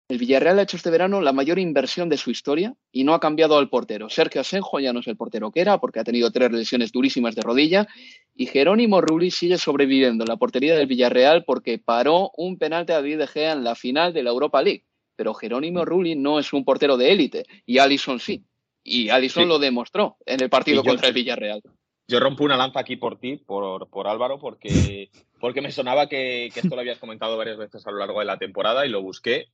[0.10, 3.20] el Villarreal ha hecho este verano la mayor inversión de su historia y no ha
[3.20, 4.10] cambiado al portero.
[4.10, 7.36] Sergio Asenjo ya no es el portero que era porque ha tenido tres lesiones durísimas
[7.36, 7.88] de rodilla
[8.36, 12.96] y Jerónimo Rulli sigue sobreviviendo en la portería del Villarreal porque paró un penalti a
[12.96, 14.84] David De Gea en la final de la Europa League.
[15.16, 18.44] Pero Jerónimo Rulli no es un portero de élite y Allison sí.
[18.84, 21.62] Y Allison lo demostró en el partido contra el Villarreal.
[22.08, 26.50] Yo rompo una lanza aquí por ti, por, por Álvaro, porque, porque me sonaba que,
[26.52, 29.04] que esto lo habías comentado varias veces a lo largo de la temporada y lo
[29.04, 29.50] busqué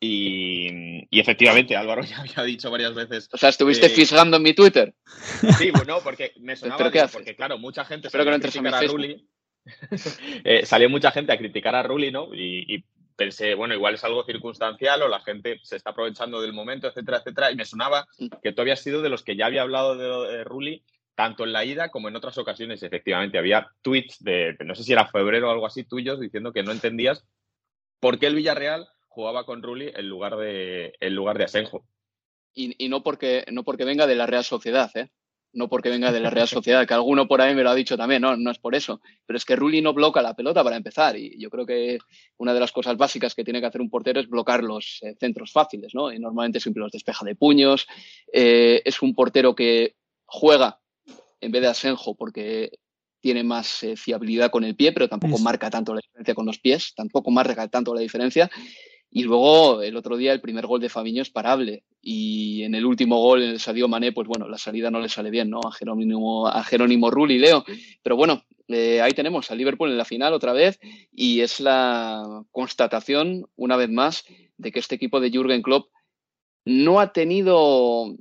[0.00, 3.28] y, efectivamente, Álvaro ya había dicho varias veces.
[3.32, 4.94] O sea, estuviste fisgando en mi Twitter.
[5.58, 6.90] Sí, bueno, porque me sonaba.
[7.12, 9.26] porque, claro, mucha gente Espero que no entres a Rulli.
[10.44, 12.30] Eh, salió mucha gente a criticar a Rulli, ¿no?
[12.32, 12.82] Y,
[13.16, 17.18] pensé, bueno, igual es algo circunstancial o la gente se está aprovechando del momento, etcétera,
[17.18, 17.50] etcétera.
[17.50, 18.28] Y me sonaba mm.
[18.42, 20.84] que tú habías sido de los que ya había hablado de, de Rulli
[21.18, 22.80] tanto en la ida como en otras ocasiones.
[22.82, 26.62] Efectivamente, había tweets de, no sé si era febrero o algo así, tuyos, diciendo que
[26.62, 27.26] no entendías
[27.98, 28.86] por qué el Villarreal
[29.18, 31.84] jugaba con Rulli en lugar de, en lugar de Asenjo.
[32.54, 35.10] Y, no, porque, no porque venga de la Real Sociedad, ¿eh?
[35.52, 37.96] No porque venga de la Real Sociedad, que alguno por ahí me lo ha dicho
[37.96, 39.00] también, no, no es por eso.
[39.26, 41.16] Pero es que Rulli no bloca la pelota para empezar.
[41.16, 41.98] Y yo creo que
[42.36, 45.16] una de las cosas básicas que tiene que hacer un portero es bloquear los eh,
[45.18, 46.12] centros fáciles, ¿no?
[46.12, 47.88] Y normalmente siempre los despeja de puños.
[48.32, 50.78] Eh, es un portero que juega
[51.40, 52.70] en vez de Asenjo porque
[53.20, 56.60] tiene más eh, fiabilidad con el pie, pero tampoco marca tanto la diferencia con los
[56.60, 58.48] pies, tampoco marca tanto la diferencia.
[59.18, 61.82] Y luego el otro día el primer gol de Fabiño es parable.
[62.00, 65.08] Y en el último gol, en el Sadio Mané, pues bueno, la salida no le
[65.08, 65.58] sale bien, ¿no?
[65.66, 67.64] A Jerónimo, a Jerónimo Rulli, Leo.
[68.00, 70.78] Pero bueno, eh, ahí tenemos a Liverpool en la final otra vez.
[71.10, 74.24] Y es la constatación, una vez más,
[74.56, 75.90] de que este equipo de Jürgen Klopp
[76.64, 78.14] no ha tenido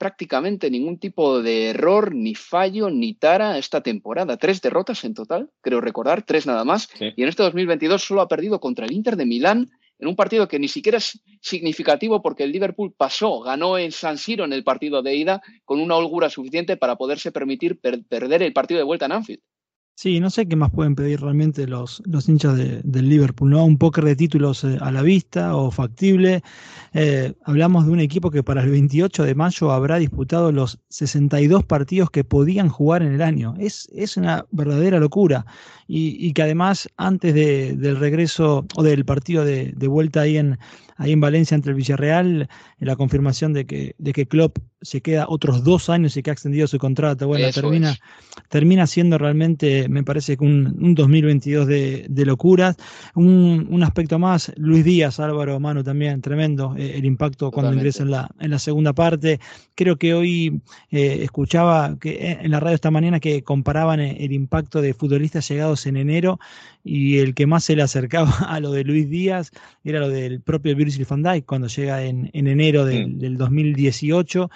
[0.00, 4.38] prácticamente ningún tipo de error, ni fallo, ni tara esta temporada.
[4.38, 6.88] Tres derrotas en total, creo recordar, tres nada más.
[6.98, 10.48] Y en este 2022 solo ha perdido contra el Inter de Milán en un partido
[10.48, 14.64] que ni siquiera es significativo porque el Liverpool pasó, ganó en San Siro en el
[14.64, 19.04] partido de ida con una holgura suficiente para poderse permitir perder el partido de vuelta
[19.04, 19.42] en Anfield.
[19.94, 23.66] Sí, no sé qué más pueden pedir realmente los, los hinchas del Liverpool, ¿no?
[23.66, 26.42] Un póker de títulos eh, a la vista o factible.
[26.94, 31.64] Eh, hablamos de un equipo que para el 28 de mayo habrá disputado los 62
[31.64, 33.54] partidos que podían jugar en el año.
[33.58, 35.44] Es, es una verdadera locura.
[35.92, 40.56] Y, que además, antes del regreso o del partido de, de vuelta ahí en,
[41.00, 42.48] ahí en Valencia entre el Villarreal,
[42.78, 46.32] la confirmación de que, de que Klopp se queda otros dos años y que ha
[46.32, 47.26] extendido su contrato.
[47.26, 47.96] Bueno, termina,
[48.48, 52.76] termina siendo realmente, me parece que un, 2022 de, de locuras.
[53.14, 58.10] Un, aspecto más, Luis Díaz, Álvaro Mano también, tremendo eh, el impacto cuando ingresa en
[58.10, 59.40] la, en la segunda parte.
[59.74, 64.32] Creo que hoy eh, escuchaba que eh, en la radio esta mañana que comparaban el
[64.32, 66.38] impacto de futbolistas llegados en enero
[66.82, 69.50] y el que más se le acercaba a lo de Luis Díaz
[69.84, 74.50] era lo del propio Virgil van Dijk cuando llega en, en enero del, del 2018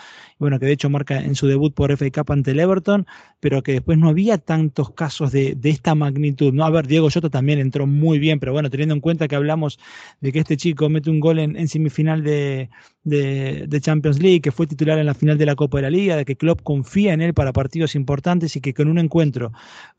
[0.45, 3.07] bueno, que de hecho marca en su debut por FA Cup ante el Everton,
[3.41, 6.53] pero que después no había tantos casos de, de, esta magnitud.
[6.53, 6.65] ¿no?
[6.65, 9.79] A ver, Diego Jota también entró muy bien, pero bueno, teniendo en cuenta que hablamos
[10.21, 12.69] de que este chico mete un gol en, en semifinal de,
[13.05, 15.91] de, de, Champions League, que fue titular en la final de la Copa de la
[15.91, 19.53] Liga, de que Klopp confía en él para partidos importantes y que con un encuentro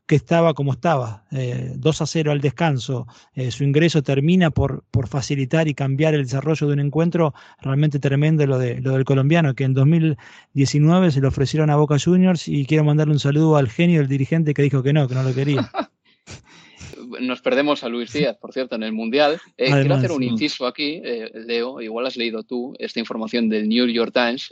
[0.06, 4.84] que estaba como estaba, eh, 2 a 0 al descanso, eh, su ingreso termina por,
[4.90, 9.04] por facilitar y cambiar el desarrollo de un encuentro realmente tremendo lo, de, lo del
[9.04, 13.56] colombiano, que en 2019 se lo ofrecieron a Boca Juniors y quiero mandarle un saludo
[13.56, 15.70] al genio del dirigente que dijo que no, que no lo quería.
[17.20, 19.40] Nos perdemos a Luis Díaz, por cierto, en el Mundial.
[19.56, 23.48] Eh, Además, quiero hacer un inciso aquí, eh, Leo, igual has leído tú esta información
[23.48, 24.48] del New York Times,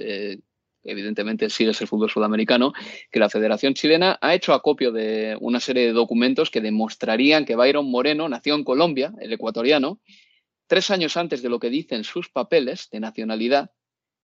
[0.85, 2.72] evidentemente sigues el fútbol sudamericano,
[3.11, 7.57] que la Federación Chilena ha hecho acopio de una serie de documentos que demostrarían que
[7.57, 10.01] Byron Moreno nació en Colombia, el ecuatoriano,
[10.66, 13.70] tres años antes de lo que dicen sus papeles de nacionalidad,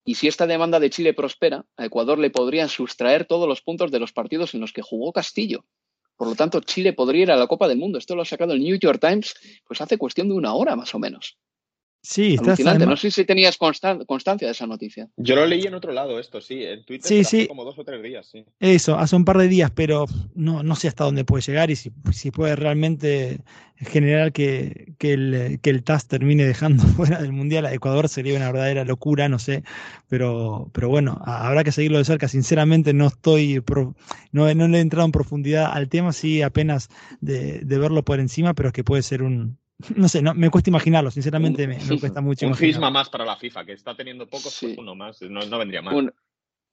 [0.03, 3.91] y si esta demanda de Chile prospera, a Ecuador le podrían sustraer todos los puntos
[3.91, 5.65] de los partidos en los que jugó Castillo.
[6.15, 7.97] Por lo tanto, Chile podría ir a la Copa del Mundo.
[7.97, 9.35] Esto lo ha sacado el New York Times
[9.65, 11.37] pues hace cuestión de una hora más o menos.
[12.03, 12.85] Sí, está Alucinante.
[12.87, 15.07] No sé si tenías constan constancia de esa noticia.
[15.17, 17.37] Yo lo leí en otro lado, esto sí, en Twitter sí, sí.
[17.41, 18.27] hace como dos o tres días.
[18.27, 18.43] Sí.
[18.59, 21.75] Eso, hace un par de días, pero no, no sé hasta dónde puede llegar y
[21.75, 23.41] si, si puede realmente
[23.77, 28.35] generar que, que, el, que el TAS termine dejando fuera del Mundial a Ecuador sería
[28.35, 29.63] una verdadera locura, no sé,
[30.07, 32.27] pero, pero bueno, habrá que seguirlo de cerca.
[32.27, 33.95] Sinceramente no estoy, pro,
[34.31, 36.89] no, no le he entrado en profundidad al tema, sí apenas
[37.19, 39.59] de, de verlo por encima, pero es que puede ser un,
[39.95, 42.47] no sé, no, me cuesta imaginarlo, sinceramente un, me, me, cuesta mucho.
[42.47, 44.67] Un cisma más para la FIFA, que está teniendo pocos, sí.
[44.67, 45.95] pues uno más, no, no vendría mal.
[45.95, 46.13] Un,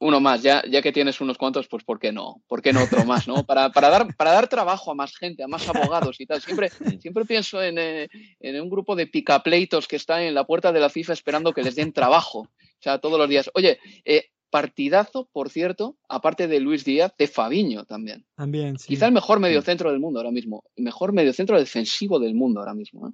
[0.01, 2.43] uno más, ya, ya que tienes unos cuantos, pues ¿por qué no?
[2.47, 3.27] ¿Por qué no otro más?
[3.27, 3.45] ¿no?
[3.45, 6.41] Para, para, dar, para dar trabajo a más gente, a más abogados y tal.
[6.41, 10.73] Siempre, siempre pienso en, eh, en un grupo de picapleitos que están en la puerta
[10.73, 12.41] de la FIFA esperando que les den trabajo.
[12.41, 13.51] O sea, todos los días.
[13.55, 18.25] Oye, eh, partidazo, por cierto, aparte de Luis Díaz, de Fabiño también.
[18.37, 18.89] También, sí.
[18.89, 20.65] Quizá el mejor mediocentro del mundo ahora mismo.
[20.77, 23.09] El mejor mediocentro defensivo del mundo ahora mismo.
[23.09, 23.13] ¿eh?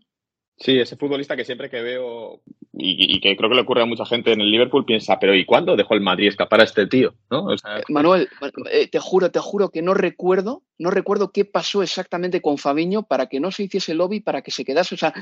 [0.57, 2.41] Sí, ese futbolista que siempre que veo
[2.72, 5.35] y, y, que creo que le ocurre a mucha gente en el Liverpool piensa, pero
[5.35, 7.14] ¿y cuándo dejó el Madrid escapar a este tío?
[7.30, 7.47] ¿No?
[7.47, 8.28] O sea, Manuel,
[8.70, 13.03] eh, te juro, te juro que no recuerdo, no recuerdo qué pasó exactamente con Fabiño
[13.05, 14.95] para que no se hiciese lobby, para que se quedase.
[14.95, 15.12] O sea,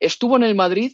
[0.00, 0.92] estuvo en el Madrid,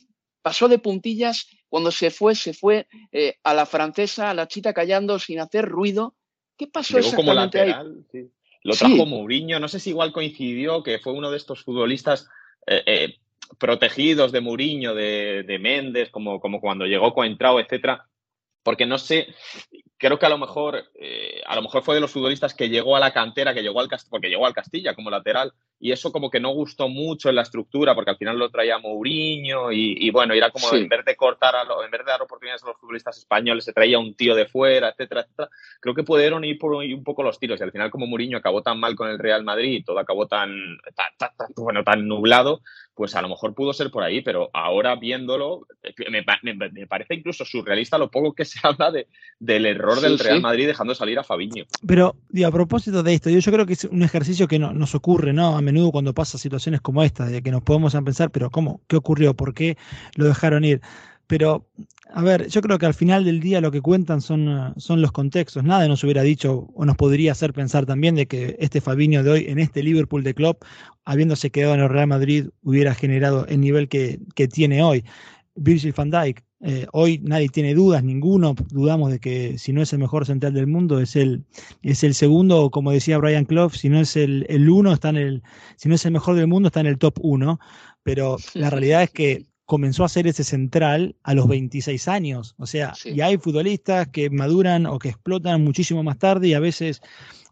[0.49, 4.73] pasó de puntillas, cuando se fue, se fue eh, a la francesa, a la chita
[4.73, 6.15] callando sin hacer ruido.
[6.57, 8.05] ¿Qué pasó Llegó como exactamente lateral, ahí?
[8.11, 8.31] Sí.
[8.63, 9.05] Lo trajo sí.
[9.05, 12.29] Mourinho, no sé si igual coincidió que fue uno de estos futbolistas
[12.67, 13.17] eh, eh,
[13.59, 18.09] protegidos de Mourinho, de, de Méndez, como, como cuando llegó Coentrao, etcétera,
[18.63, 19.27] porque no sé,
[19.99, 22.97] creo que a lo mejor, eh, a lo mejor fue de los futbolistas que llegó
[22.97, 26.13] a la cantera, que llegó al Castilla, porque llegó al Castilla como lateral, y eso
[26.13, 29.97] como que no gustó mucho en la estructura, porque al final lo traía Mourinho, y,
[29.99, 30.77] y bueno, era como sí.
[30.77, 33.65] en vez de cortar, a lo, en vez de dar oportunidades a los futbolistas españoles,
[33.65, 35.49] se traía un tío de fuera, etcétera, etcétera.
[35.81, 38.63] Creo que pudieron ir por un poco los tiros, y al final como Mourinho acabó
[38.63, 42.07] tan mal con el Real Madrid, y todo acabó tan, tan, tan, tan, bueno, tan
[42.07, 42.61] nublado,
[42.95, 45.67] pues a lo mejor pudo ser por ahí, pero ahora viéndolo,
[46.11, 50.19] me, me, me parece incluso surrealista lo poco que se habla de, del error del
[50.19, 51.65] Real Madrid dejando salir a Fabiño.
[51.87, 54.73] Pero, y a propósito de esto, yo, yo creo que es un ejercicio que no,
[54.73, 55.57] nos ocurre, ¿no?
[55.57, 58.81] A menudo cuando pasa situaciones como esta, de que nos podemos pensar, pero ¿cómo?
[58.87, 59.35] ¿Qué ocurrió?
[59.35, 59.77] ¿Por qué
[60.17, 60.81] lo dejaron ir?
[61.27, 61.69] Pero,
[62.13, 65.13] a ver, yo creo que al final del día lo que cuentan son, son los
[65.13, 65.63] contextos.
[65.63, 69.31] Nada nos hubiera dicho o nos podría hacer pensar también de que este Fabinho de
[69.31, 70.65] hoy, en este Liverpool de Klopp,
[71.05, 75.05] habiéndose quedado en el Real Madrid, hubiera generado el nivel que, que tiene hoy.
[75.55, 79.93] Virgil van Dijk, eh, hoy nadie tiene dudas, ninguno, dudamos de que si no es
[79.93, 81.45] el mejor central del mundo, es el,
[81.83, 85.17] es el segundo, como decía Brian Clough, si no es el, el uno, está en
[85.19, 85.43] el,
[85.77, 87.61] si no es el mejor del mundo, está en el top uno,
[88.03, 92.55] pero la realidad es que comenzó a ser ese central a los 26 años.
[92.59, 93.11] O sea, sí.
[93.11, 97.03] y hay futbolistas que maduran o que explotan muchísimo más tarde y a veces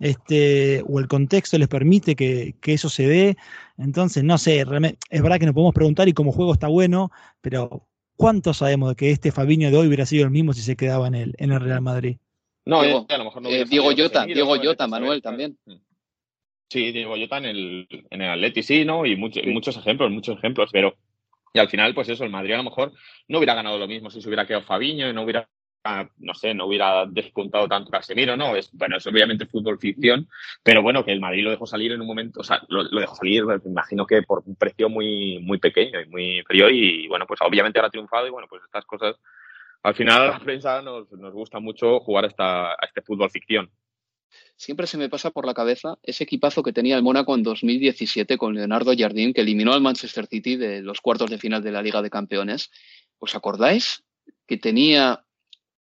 [0.01, 3.37] este, o el contexto les permite que, que eso se dé.
[3.77, 7.11] Entonces, no sé, realmente, es verdad que nos podemos preguntar y como juego está bueno,
[7.43, 7.87] pero
[8.17, 11.07] ¿cuánto sabemos de que este Fabiño de hoy hubiera sido el mismo si se quedaba
[11.07, 12.17] en el, en el Real Madrid?
[12.65, 15.57] No, Diego, a lo mejor no eh, Diego Jota, Diego Jota, Manuel también.
[16.69, 19.07] Sí, Diego Jota en el, en el Atleti, sí, ¿no?
[19.07, 19.51] Y muchos, sí.
[19.51, 20.97] muchos ejemplos, muchos ejemplos, pero
[21.57, 22.93] y al final, pues eso, el Madrid a lo mejor
[23.29, 25.49] no hubiera ganado lo mismo si se hubiera quedado Fabiño y no hubiera,
[26.19, 28.57] no sé, no hubiera despuntado tanto Casemiro, ¿no?
[28.57, 30.29] Es, bueno, es obviamente fútbol ficción,
[30.63, 33.15] pero bueno, que el Madrid lo dejó salir en un momento, o sea, lo, dejó
[33.15, 37.27] salir, me imagino que por un precio muy, muy pequeño y muy frío y bueno,
[37.27, 39.17] pues obviamente ahora ha triunfado y bueno, pues estas cosas,
[39.83, 43.71] al final a la prensa nos, nos gusta mucho jugar esta, a este fútbol ficción
[44.57, 48.39] siempre se me pasa por la cabeza ese equipazo que tenía el Mónaco en 2017
[48.39, 51.83] con Leonardo Jardín, que eliminó al Manchester City de los cuartos de final de la
[51.83, 52.71] Liga de Campeones.
[53.19, 54.05] ¿Os acordáis?
[54.47, 55.25] Que tenía,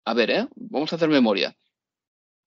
[0.05, 0.49] a ver, ¿eh?
[0.55, 1.57] vamos a hacer memoria,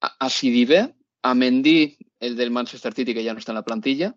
[0.01, 3.65] a, a Sidibé, a Mendy, el del Manchester City que ya no está en la
[3.65, 4.15] plantilla,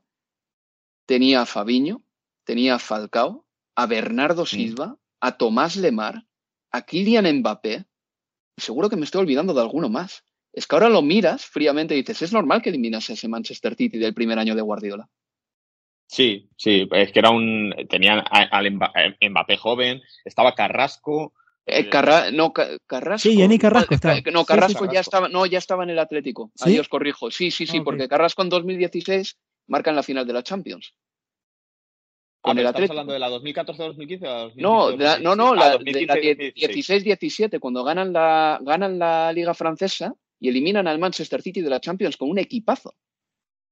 [1.06, 2.02] tenía a Fabiño,
[2.44, 6.26] tenía a Falcao, a Bernardo Silva, a Tomás Lemar,
[6.70, 7.86] a Kylian Mbappé,
[8.56, 10.24] seguro que me estoy olvidando de alguno más.
[10.52, 13.98] Es que ahora lo miras fríamente y dices, es normal que eliminas ese Manchester City
[13.98, 15.08] del primer año de Guardiola.
[16.06, 17.74] Sí, sí, es que era un.
[17.88, 21.34] Tenían al Mbappé joven, estaba Carrasco.
[21.66, 21.90] Eh,
[22.32, 23.18] no, Carrasco.
[23.18, 24.20] Sí, Yannick Carrasco está.
[24.32, 26.50] No, Carrasco, ya estaba, no, ya estaba en el Atlético.
[26.60, 27.30] Ahí os corrijo.
[27.30, 30.94] Sí, sí, sí, porque Carrasco en 2016 marca en la final de la Champions.
[32.42, 38.12] Ah, con el ¿Estamos hablando de la 2014-2015 No, no, no, la, 16-17, cuando ganan
[38.12, 42.38] la, ganan la Liga Francesa y eliminan al Manchester City de la Champions con un
[42.38, 42.94] equipazo.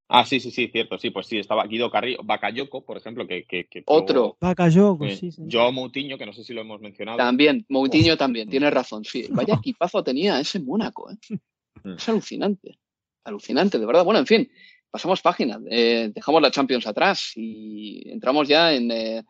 [0.09, 3.44] Ah, sí, sí, sí, cierto, sí, pues sí, estaba Guido Carrillo, Bakayoko, por ejemplo, que...
[3.44, 4.36] que, Otro.
[4.40, 5.42] Bakayoko, sí, sí.
[5.46, 7.16] Yo Moutinho, que no sé si lo hemos mencionado.
[7.16, 9.26] También, Moutinho también, tienes razón, sí.
[9.30, 11.38] Vaya equipazo tenía ese Mónaco, ¿eh?
[11.84, 11.94] Mm.
[11.94, 12.78] Es alucinante,
[13.24, 14.05] alucinante, de verdad.
[14.05, 14.50] Bueno, en fin,
[14.90, 19.24] pasamos página, eh, dejamos la Champions atrás y entramos ya en eh,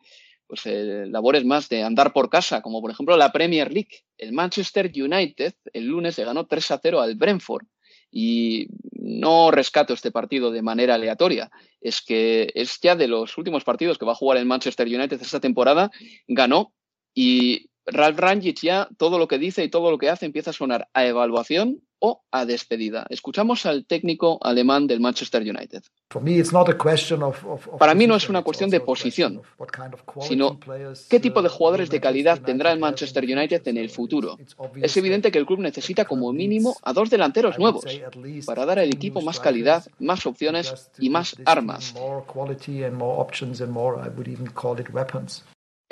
[0.49, 4.05] pues, eh, labores más de andar por casa, como por ejemplo la Premier League.
[4.19, 7.65] El Manchester United el lunes le ganó 3 a 0 al Brentford
[8.11, 8.67] y
[9.03, 11.51] no rescato este partido de manera aleatoria.
[11.81, 15.21] Es que es ya de los últimos partidos que va a jugar el Manchester United
[15.21, 15.91] esta temporada,
[16.29, 16.73] ganó
[17.13, 20.55] y Ralf Rangic ya todo lo que dice y todo lo que hace empieza a
[20.55, 23.07] sonar a evaluación o a despedida.
[23.11, 25.85] Escuchamos al técnico alemán del Manchester United.
[27.79, 29.41] Para mí no es una cuestión de posición,
[30.21, 30.59] sino
[31.09, 34.37] qué tipo de jugadores de calidad tendrá el Manchester United en el futuro.
[34.83, 37.85] Es evidente que el club necesita como mínimo a dos delanteros nuevos
[38.47, 41.95] para dar al equipo más calidad, más opciones y más armas.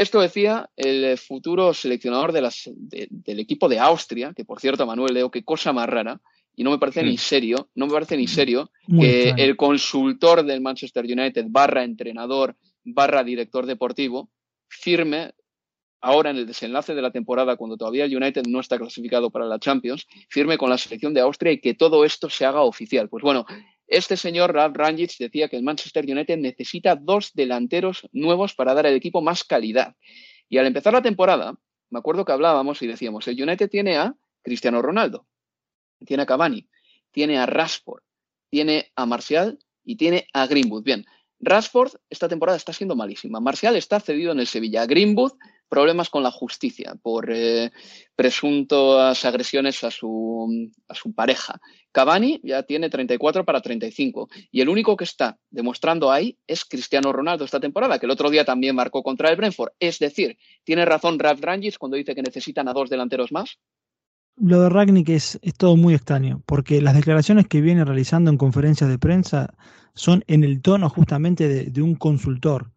[0.00, 5.44] Esto decía el futuro seleccionador del equipo de Austria, que por cierto, Manuel Leo, qué
[5.44, 6.22] cosa más rara,
[6.56, 7.18] y no me parece ni mm.
[7.18, 13.22] serio, no me parece ni serio que el consultor del Manchester United, barra entrenador, barra
[13.22, 14.30] director deportivo,
[14.68, 15.34] firme
[16.00, 19.44] ahora en el desenlace de la temporada, cuando todavía el United no está clasificado para
[19.44, 23.10] la Champions, firme con la selección de Austria y que todo esto se haga oficial.
[23.10, 23.44] Pues bueno,
[23.90, 28.86] este señor Ralf Rangic decía que el Manchester United necesita dos delanteros nuevos para dar
[28.86, 29.96] al equipo más calidad.
[30.48, 31.58] Y al empezar la temporada,
[31.90, 35.26] me acuerdo que hablábamos y decíamos, el United tiene a Cristiano Ronaldo,
[36.06, 36.68] tiene a Cavani,
[37.10, 38.02] tiene a Rashford,
[38.48, 40.84] tiene a Marcial y tiene a Greenwood.
[40.84, 41.04] Bien,
[41.40, 43.40] Rashford esta temporada está siendo malísima.
[43.40, 44.86] Marcial está cedido en el Sevilla.
[44.86, 45.32] Greenwood
[45.70, 47.70] problemas con la justicia por eh,
[48.16, 51.60] presuntas agresiones a su, a su pareja.
[51.92, 57.12] Cavani ya tiene 34 para 35 y el único que está demostrando ahí es Cristiano
[57.12, 59.70] Ronaldo esta temporada, que el otro día también marcó contra el Brentford.
[59.78, 63.58] Es decir, ¿tiene razón Ralf Rangis cuando dice que necesitan a dos delanteros más?
[64.36, 68.38] Lo de Ragnick es, es todo muy extraño, porque las declaraciones que viene realizando en
[68.38, 69.54] conferencias de prensa
[69.94, 72.72] son en el tono justamente de un consultor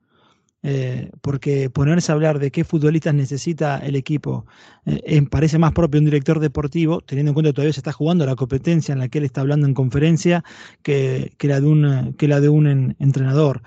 [0.63, 4.45] eh, porque ponerse a hablar de qué futbolistas necesita el equipo
[4.85, 8.25] eh, parece más propio un director deportivo, teniendo en cuenta que todavía se está jugando
[8.25, 10.43] la competencia en la que él está hablando en conferencia,
[10.81, 13.61] que, que la de un, que la de un entrenador.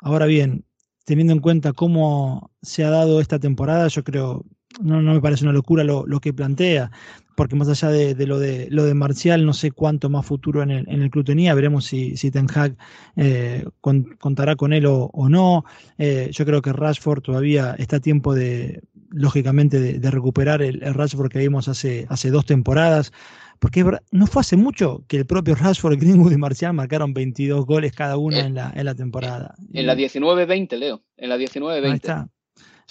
[0.00, 0.64] Ahora bien,
[1.04, 4.44] teniendo en cuenta cómo se ha dado esta temporada, yo creo,
[4.80, 6.90] no, no me parece una locura lo, lo que plantea
[7.38, 10.72] porque más allá de, lo de lo de Marcial, no sé cuánto más futuro en
[10.72, 12.74] el, en el club tenía, veremos si, si Ten Hag
[13.14, 15.64] eh, contará con él o, no.
[15.98, 21.30] Eh, yo creo que Rashford todavía está a tiempo de, lógicamente, de, recuperar el, Rashford
[21.30, 23.12] que vimos hace, hace dos temporadas.
[23.60, 27.92] Porque no fue hace mucho que el propio Rashford, Greenwood y Marcial marcaron 22 goles
[27.92, 29.54] cada uno eh, en, la, en la temporada.
[29.72, 31.04] En la 19-20, Leo.
[31.16, 31.84] En la 19-20.
[31.84, 32.28] Ahí está.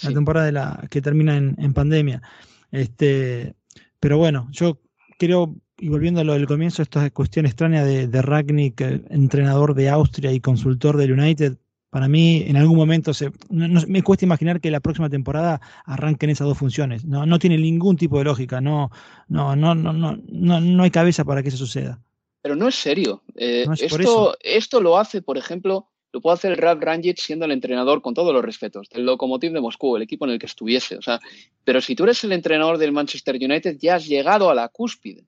[0.02, 2.22] La temporada de la, que termina en, en pandemia.
[2.70, 3.54] Este,
[4.00, 4.78] pero bueno, yo
[5.18, 8.80] creo, y volviendo a lo del comienzo, esta cuestión extraña de, de Ragnick,
[9.10, 11.56] entrenador de Austria y consultor del United,
[11.90, 16.46] para mí en algún momento se, me cuesta imaginar que la próxima temporada arranquen esas
[16.46, 17.04] dos funciones.
[17.04, 18.90] No, no tiene ningún tipo de lógica, no,
[19.28, 20.16] no, no, no, no,
[20.60, 22.00] no, hay cabeza para que eso suceda.
[22.42, 23.22] Pero no es serio.
[23.34, 25.88] Eh, esto, esto lo hace, por ejemplo,
[26.18, 29.52] lo puede hacer el Ralf Rangic siendo el entrenador, con todos los respetos, del Lokomotiv
[29.52, 30.96] de Moscú, el equipo en el que estuviese.
[30.96, 31.20] O sea,
[31.62, 35.26] pero si tú eres el entrenador del Manchester United, ya has llegado a la cúspide.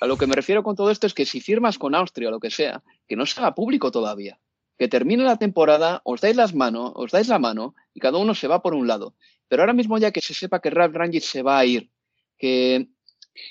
[0.00, 2.30] A lo que me refiero con todo esto es que si firmas con Austria o
[2.30, 4.38] lo que sea, que no se haga público todavía.
[4.78, 8.34] Que termine la temporada, os dais las manos, os dais la mano y cada uno
[8.36, 9.16] se va por un lado.
[9.48, 11.90] Pero ahora mismo ya que se sepa que Ralf Rangic se va a ir,
[12.38, 12.86] que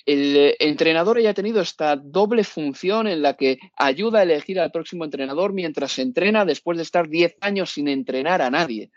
[0.05, 4.71] el eh, entrenador haya tenido esta doble función en la que ayuda a elegir al
[4.71, 8.91] próximo entrenador mientras se entrena después de estar 10 años sin entrenar a nadie.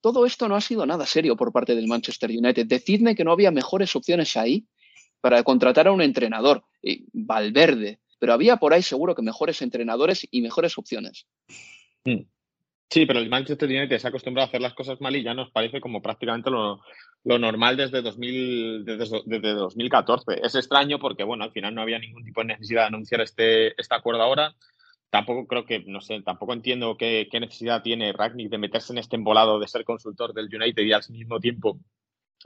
[0.00, 2.66] todo esto no ha sido nada serio por parte del Manchester United.
[2.66, 4.66] Decidme que no había mejores opciones ahí
[5.20, 6.64] para contratar a un entrenador.
[7.12, 11.26] Valverde, pero había por ahí seguro que mejores entrenadores y mejores opciones.
[12.04, 12.22] Mm.
[12.88, 15.34] Sí, pero el Manchester United se ha acostumbrado a hacer las cosas mal y ya
[15.34, 16.80] nos parece como prácticamente lo,
[17.26, 20.40] normal desde, 2000, desde, desde, 2014.
[20.42, 23.80] Es extraño porque, bueno, al final no había ningún tipo de necesidad de anunciar este,
[23.80, 24.54] este acuerdo ahora.
[25.10, 28.98] Tampoco creo que, no sé, tampoco entiendo qué, qué necesidad tiene Ragnick de meterse en
[28.98, 31.78] este embolado de ser consultor del United y al mismo tiempo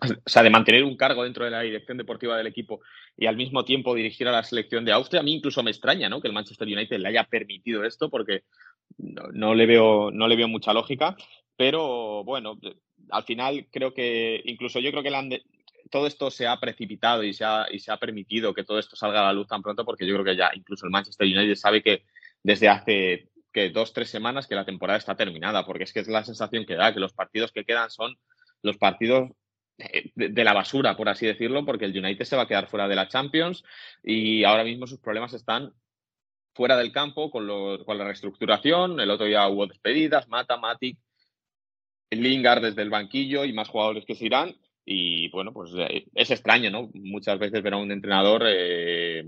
[0.02, 2.80] o sea, de mantener un cargo dentro de la dirección deportiva del equipo
[3.16, 6.08] y al mismo tiempo dirigir a la selección de Austria, a mí incluso me extraña,
[6.08, 6.20] ¿no?
[6.20, 8.44] Que el Manchester United le haya permitido esto porque
[8.98, 11.16] no, le, veo, no le veo mucha lógica,
[11.56, 12.58] pero bueno,
[13.10, 15.42] al final creo que incluso yo creo que
[15.90, 18.96] todo esto se ha precipitado y se ha, y se ha permitido que todo esto
[18.96, 21.56] salga a la luz tan pronto porque yo creo que ya incluso el Manchester United
[21.56, 22.04] sabe que
[22.42, 26.08] desde hace que dos, tres semanas que la temporada está terminada, porque es que es
[26.08, 28.16] la sensación que da, que los partidos que quedan son
[28.62, 29.30] los partidos
[30.14, 32.96] de, la basura, por así decirlo, porque el United se va a quedar fuera de
[32.96, 33.64] la Champions
[34.02, 35.72] y ahora mismo sus problemas están
[36.54, 37.46] fuera del campo con,
[37.84, 39.00] con la reestructuración.
[39.00, 40.98] El otro día hubo despedidas, Mata, Matic,
[42.10, 44.54] Lingard desde el banquillo y más jugadores que se irán.
[44.84, 46.90] Y bueno, pues eh, es extraño, ¿no?
[46.94, 49.24] Muchas veces ver a un entrenador eh,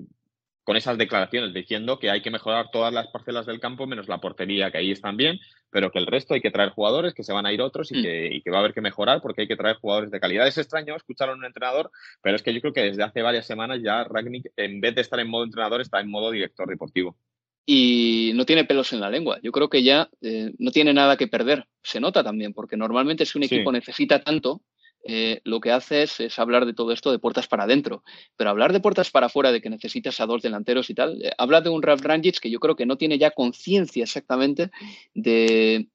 [0.73, 4.23] con esas declaraciones diciendo que hay que mejorar todas las parcelas del campo menos la
[4.23, 7.35] portería, que ahí están bien, pero que el resto hay que traer jugadores, que se
[7.35, 8.43] van a ir otros y, mm.
[8.43, 10.47] que, va a haber que mejorar porque hay que traer jugadores de calidad.
[10.47, 11.91] Es extraño escuchar a un entrenador,
[12.23, 15.03] pero es que yo creo que desde hace varias semanas ya Ragnick, en vez de
[15.03, 17.19] estar en modo entrenador, está en modo director deportivo.
[17.67, 19.41] Y no tiene pelos en la lengua.
[19.43, 21.67] Yo creo que ya eh, no tiene nada que perder.
[21.83, 24.63] Se nota también, porque normalmente si un equipo necesita tanto,
[25.05, 28.03] eh, lo que hace es, hablar de todo esto de puertas para adentro.
[28.37, 31.33] Pero hablar de puertas para afuera, de que necesitas a dos delanteros y tal, eh,
[31.39, 34.71] habla de un Ralf Rangic que yo creo que no tiene ya conciencia exactamente
[35.15, 35.89] de,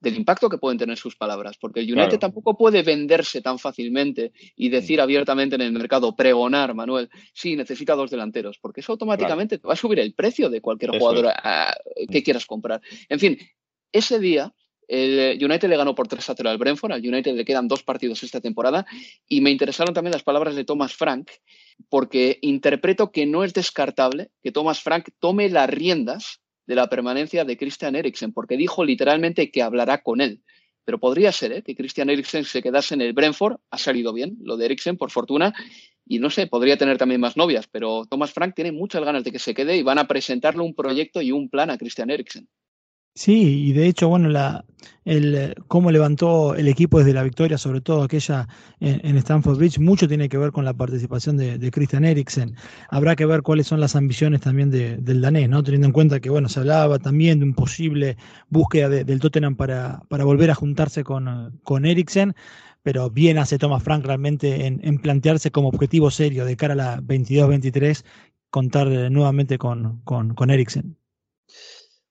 [0.00, 4.32] del impacto que pueden tener sus palabras, porque el United tampoco puede venderse tan fácilmente
[4.56, 9.58] y decir abiertamente en el mercado, pregonar, Manuel, sí, necesita dos delanteros, porque eso automáticamente
[9.58, 11.32] va a subir el precio de cualquier jugador
[12.10, 12.80] que quieras comprar.
[13.08, 13.38] En fin,
[13.92, 14.54] ese día
[14.88, 16.92] el United le ganó por 3 a 0 al Brentford.
[16.92, 18.86] Al United le quedan dos partidos esta temporada.
[19.28, 21.30] Y me interesaron también las palabras de Thomas Frank,
[21.90, 27.44] porque interpreto que no es descartable que Thomas Frank tome las riendas de la permanencia
[27.44, 30.42] de Christian Eriksen, porque dijo literalmente que hablará con él.
[30.84, 31.62] Pero podría ser ¿eh?
[31.62, 33.58] que Christian Eriksen se quedase en el Brentford.
[33.70, 35.54] Ha salido bien lo de Eriksen, por fortuna.
[36.06, 39.30] Y no sé, podría tener también más novias, pero Thomas Frank tiene muchas ganas de
[39.30, 42.48] que se quede y van a presentarle un proyecto y un plan a Christian Eriksen.
[43.18, 44.64] Sí, y de hecho, bueno, la,
[45.04, 48.46] el, cómo levantó el equipo desde la victoria, sobre todo aquella
[48.78, 52.54] en, Stanford Bridge, mucho tiene que ver con la participación de, Christian Eriksen.
[52.88, 55.64] Habrá que ver cuáles son las ambiciones también del danés, ¿no?
[55.64, 58.16] Teniendo en cuenta que, bueno, se hablaba también de un posible
[58.50, 62.34] búsqueda del Tottenham para, para volver a juntarse con, con Eriksen
[62.84, 66.76] pero bien hace Thomas Frank realmente en, en, plantearse como objetivo serio de cara a
[66.76, 68.04] la 22-23
[68.50, 70.96] contar nuevamente con, con, con Eriksen.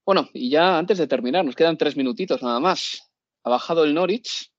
[0.08, 3.12] Bueno, y ya antes de terminar, nos quedan tres minutitos nada más.
[3.44, 4.54] Ha bajado el Norwich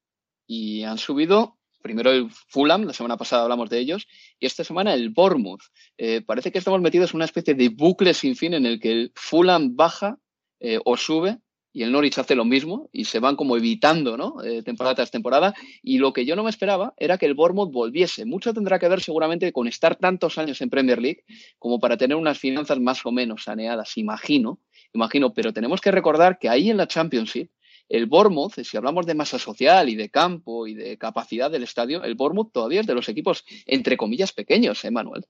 [0.46, 4.06] y han subido primero el Fulham, la semana pasada hablamos de ellos,
[4.38, 5.62] y esta semana el Bournemouth.
[5.96, 8.92] Eh, parece que estamos metidos en una especie de bucle sin fin en el que
[8.92, 10.18] el Fulham baja
[10.60, 11.38] eh, o sube
[11.72, 14.42] y el Norwich hace lo mismo y se van como evitando, ¿no?
[14.42, 15.54] Eh, temporada tras temporada.
[15.82, 18.26] Y lo que yo no me esperaba era que el Bournemouth volviese.
[18.26, 21.24] Mucho tendrá que ver seguramente con estar tantos años en Premier League
[21.58, 24.60] como para tener unas finanzas más o menos saneadas, imagino
[24.92, 27.50] imagino, pero tenemos que recordar que ahí en la Championship,
[27.88, 32.04] el Bournemouth, si hablamos de masa social y de campo y de capacidad del estadio,
[32.04, 35.24] el Bournemouth todavía es de los equipos, entre comillas, pequeños, ¿eh, Manuel?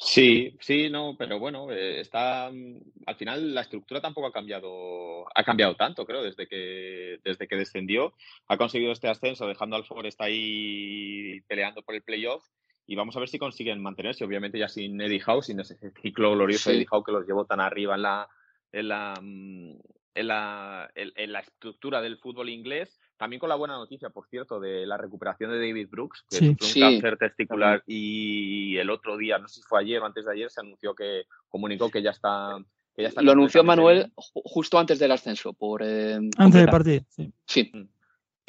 [0.00, 5.42] Sí, sí, no, pero bueno, eh, está al final la estructura tampoco ha cambiado, ha
[5.42, 8.14] cambiado tanto, creo, desde que desde que descendió,
[8.46, 12.44] ha conseguido este ascenso, dejando al Forest ahí peleando por el playoff
[12.88, 16.32] y vamos a ver si consiguen mantenerse, obviamente ya sin Eddie Howe, sin ese ciclo
[16.32, 18.28] glorioso de Eddie Howe que los llevó tan arriba en la,
[18.72, 19.72] en la, mm,
[20.14, 22.98] en la, en, la estructura del fútbol inglés.
[23.18, 26.82] También con la buena noticia, por cierto, de la recuperación de David Brooks, que sí.
[26.82, 30.32] un cáncer testicular y el otro día, no sé si fue ayer o antes de
[30.32, 32.56] ayer, se anunció que comunicó que ya está
[32.96, 35.52] que ya está Lo anunció Manuel justo antes del ascenso.
[35.52, 37.30] Por, eh, antes del partido, sí.
[37.44, 37.70] sí.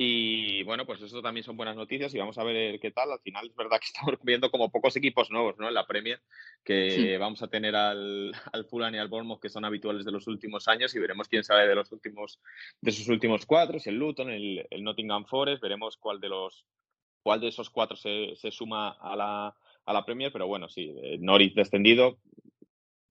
[0.02, 3.12] Y bueno, pues eso también son buenas noticias y vamos a ver qué tal.
[3.12, 5.68] Al final es verdad que estamos viendo como pocos equipos nuevos ¿no?
[5.68, 6.22] en la Premier,
[6.64, 10.26] que vamos a tener al, al Fulham y al Bournemouth que son habituales de los
[10.28, 12.40] últimos años y veremos quién sale de los últimos,
[12.80, 16.66] de sus últimos cuatro, si el Luton, el, el Nottingham Forest, veremos cuál de los
[17.22, 19.54] cuál de esos cuatro se, se suma a la,
[19.86, 22.20] a la Premier, pero bueno, sí, Norwich descendido,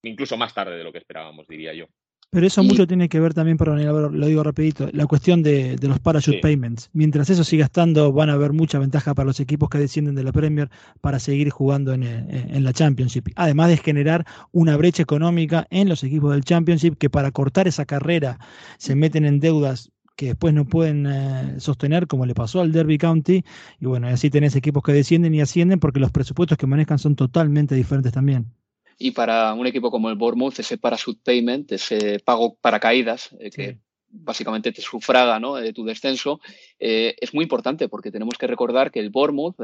[0.01, 1.85] incluso más tarde de lo que esperábamos, diría yo.
[2.31, 3.83] Pero eso mucho tiene que ver también, perdón,
[4.21, 6.91] lo digo rapidito, la cuestión de, los parachute payments.
[6.93, 10.25] Mientras eso siga estando, van a haber mucha ventaja para los equipos que descienden de
[10.25, 10.69] la Premier
[11.01, 13.29] para seguir jugando en, en, la Championship.
[13.35, 17.87] Además de generar una brecha económica en los equipos del Championship que para cortar esa
[17.87, 18.39] carrera
[18.77, 22.99] se meten en deudas que después no pueden eh, sostener, como le pasó al Derby
[22.99, 23.45] County.
[23.81, 27.15] Y bueno, así tenés equipos que descienden y ascienden porque los presupuestos que manejan son
[27.15, 28.53] totalmente diferentes también.
[28.99, 33.51] Y para un equipo como el Bournemouth, ese parachute payment, ese pago para caídas, eh,
[33.51, 33.79] que
[34.11, 35.55] básicamente te sufraga ¿no?
[35.57, 36.41] de tu descenso,
[36.79, 39.57] eh, es muy importante porque tenemos que recordar que el Bournemouth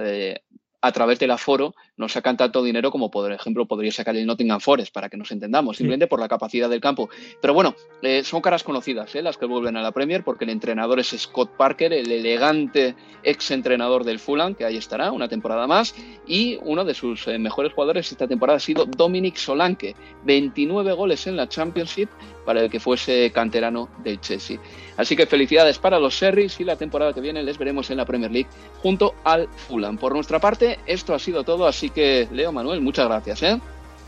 [0.84, 4.60] a través del aforo no sacan tanto dinero como, por ejemplo, podría sacar el Nottingham
[4.60, 7.08] Forest, para que nos entendamos, simplemente por la capacidad del campo.
[7.40, 9.22] Pero bueno, eh, son caras conocidas ¿eh?
[9.22, 13.50] las que vuelven a la Premier, porque el entrenador es Scott Parker, el elegante ex
[13.50, 15.94] entrenador del Fulham, que ahí estará una temporada más,
[16.26, 21.26] y uno de sus eh, mejores jugadores esta temporada ha sido Dominic Solanke, 29 goles
[21.26, 22.10] en la Championship
[22.44, 24.58] para el que fuese canterano del Chelsea.
[24.96, 28.04] Así que felicidades para los Serris y la temporada que viene les veremos en la
[28.04, 28.48] Premier League
[28.82, 29.98] junto al Fulham.
[29.98, 33.42] Por nuestra parte, esto ha sido todo, así que Leo Manuel, muchas gracias.
[33.42, 33.60] ¿eh?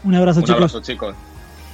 [0.05, 1.15] Un abrazo, Un abrazo chicos.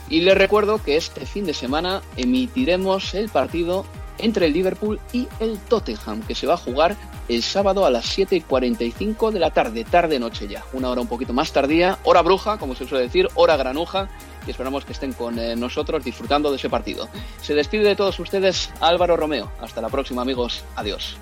[0.09, 3.87] Y les recuerdo que este fin de semana emitiremos el partido
[4.19, 6.97] entre el Liverpool y el Tottenham, que se va a jugar
[7.29, 10.65] el sábado a las 7 y 45 de la tarde, tarde-noche ya.
[10.73, 14.09] Una hora un poquito más tardía, hora bruja, como se suele decir, hora granuja,
[14.47, 17.09] y esperamos que estén con eh, nosotros disfrutando de ese partido.
[17.41, 19.51] Se despide de todos ustedes Álvaro Romeo.
[19.61, 20.65] Hasta la próxima, amigos.
[20.77, 21.17] Adiós.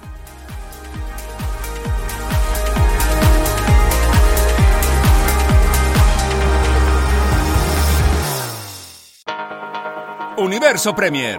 [10.40, 11.38] Universo Premier,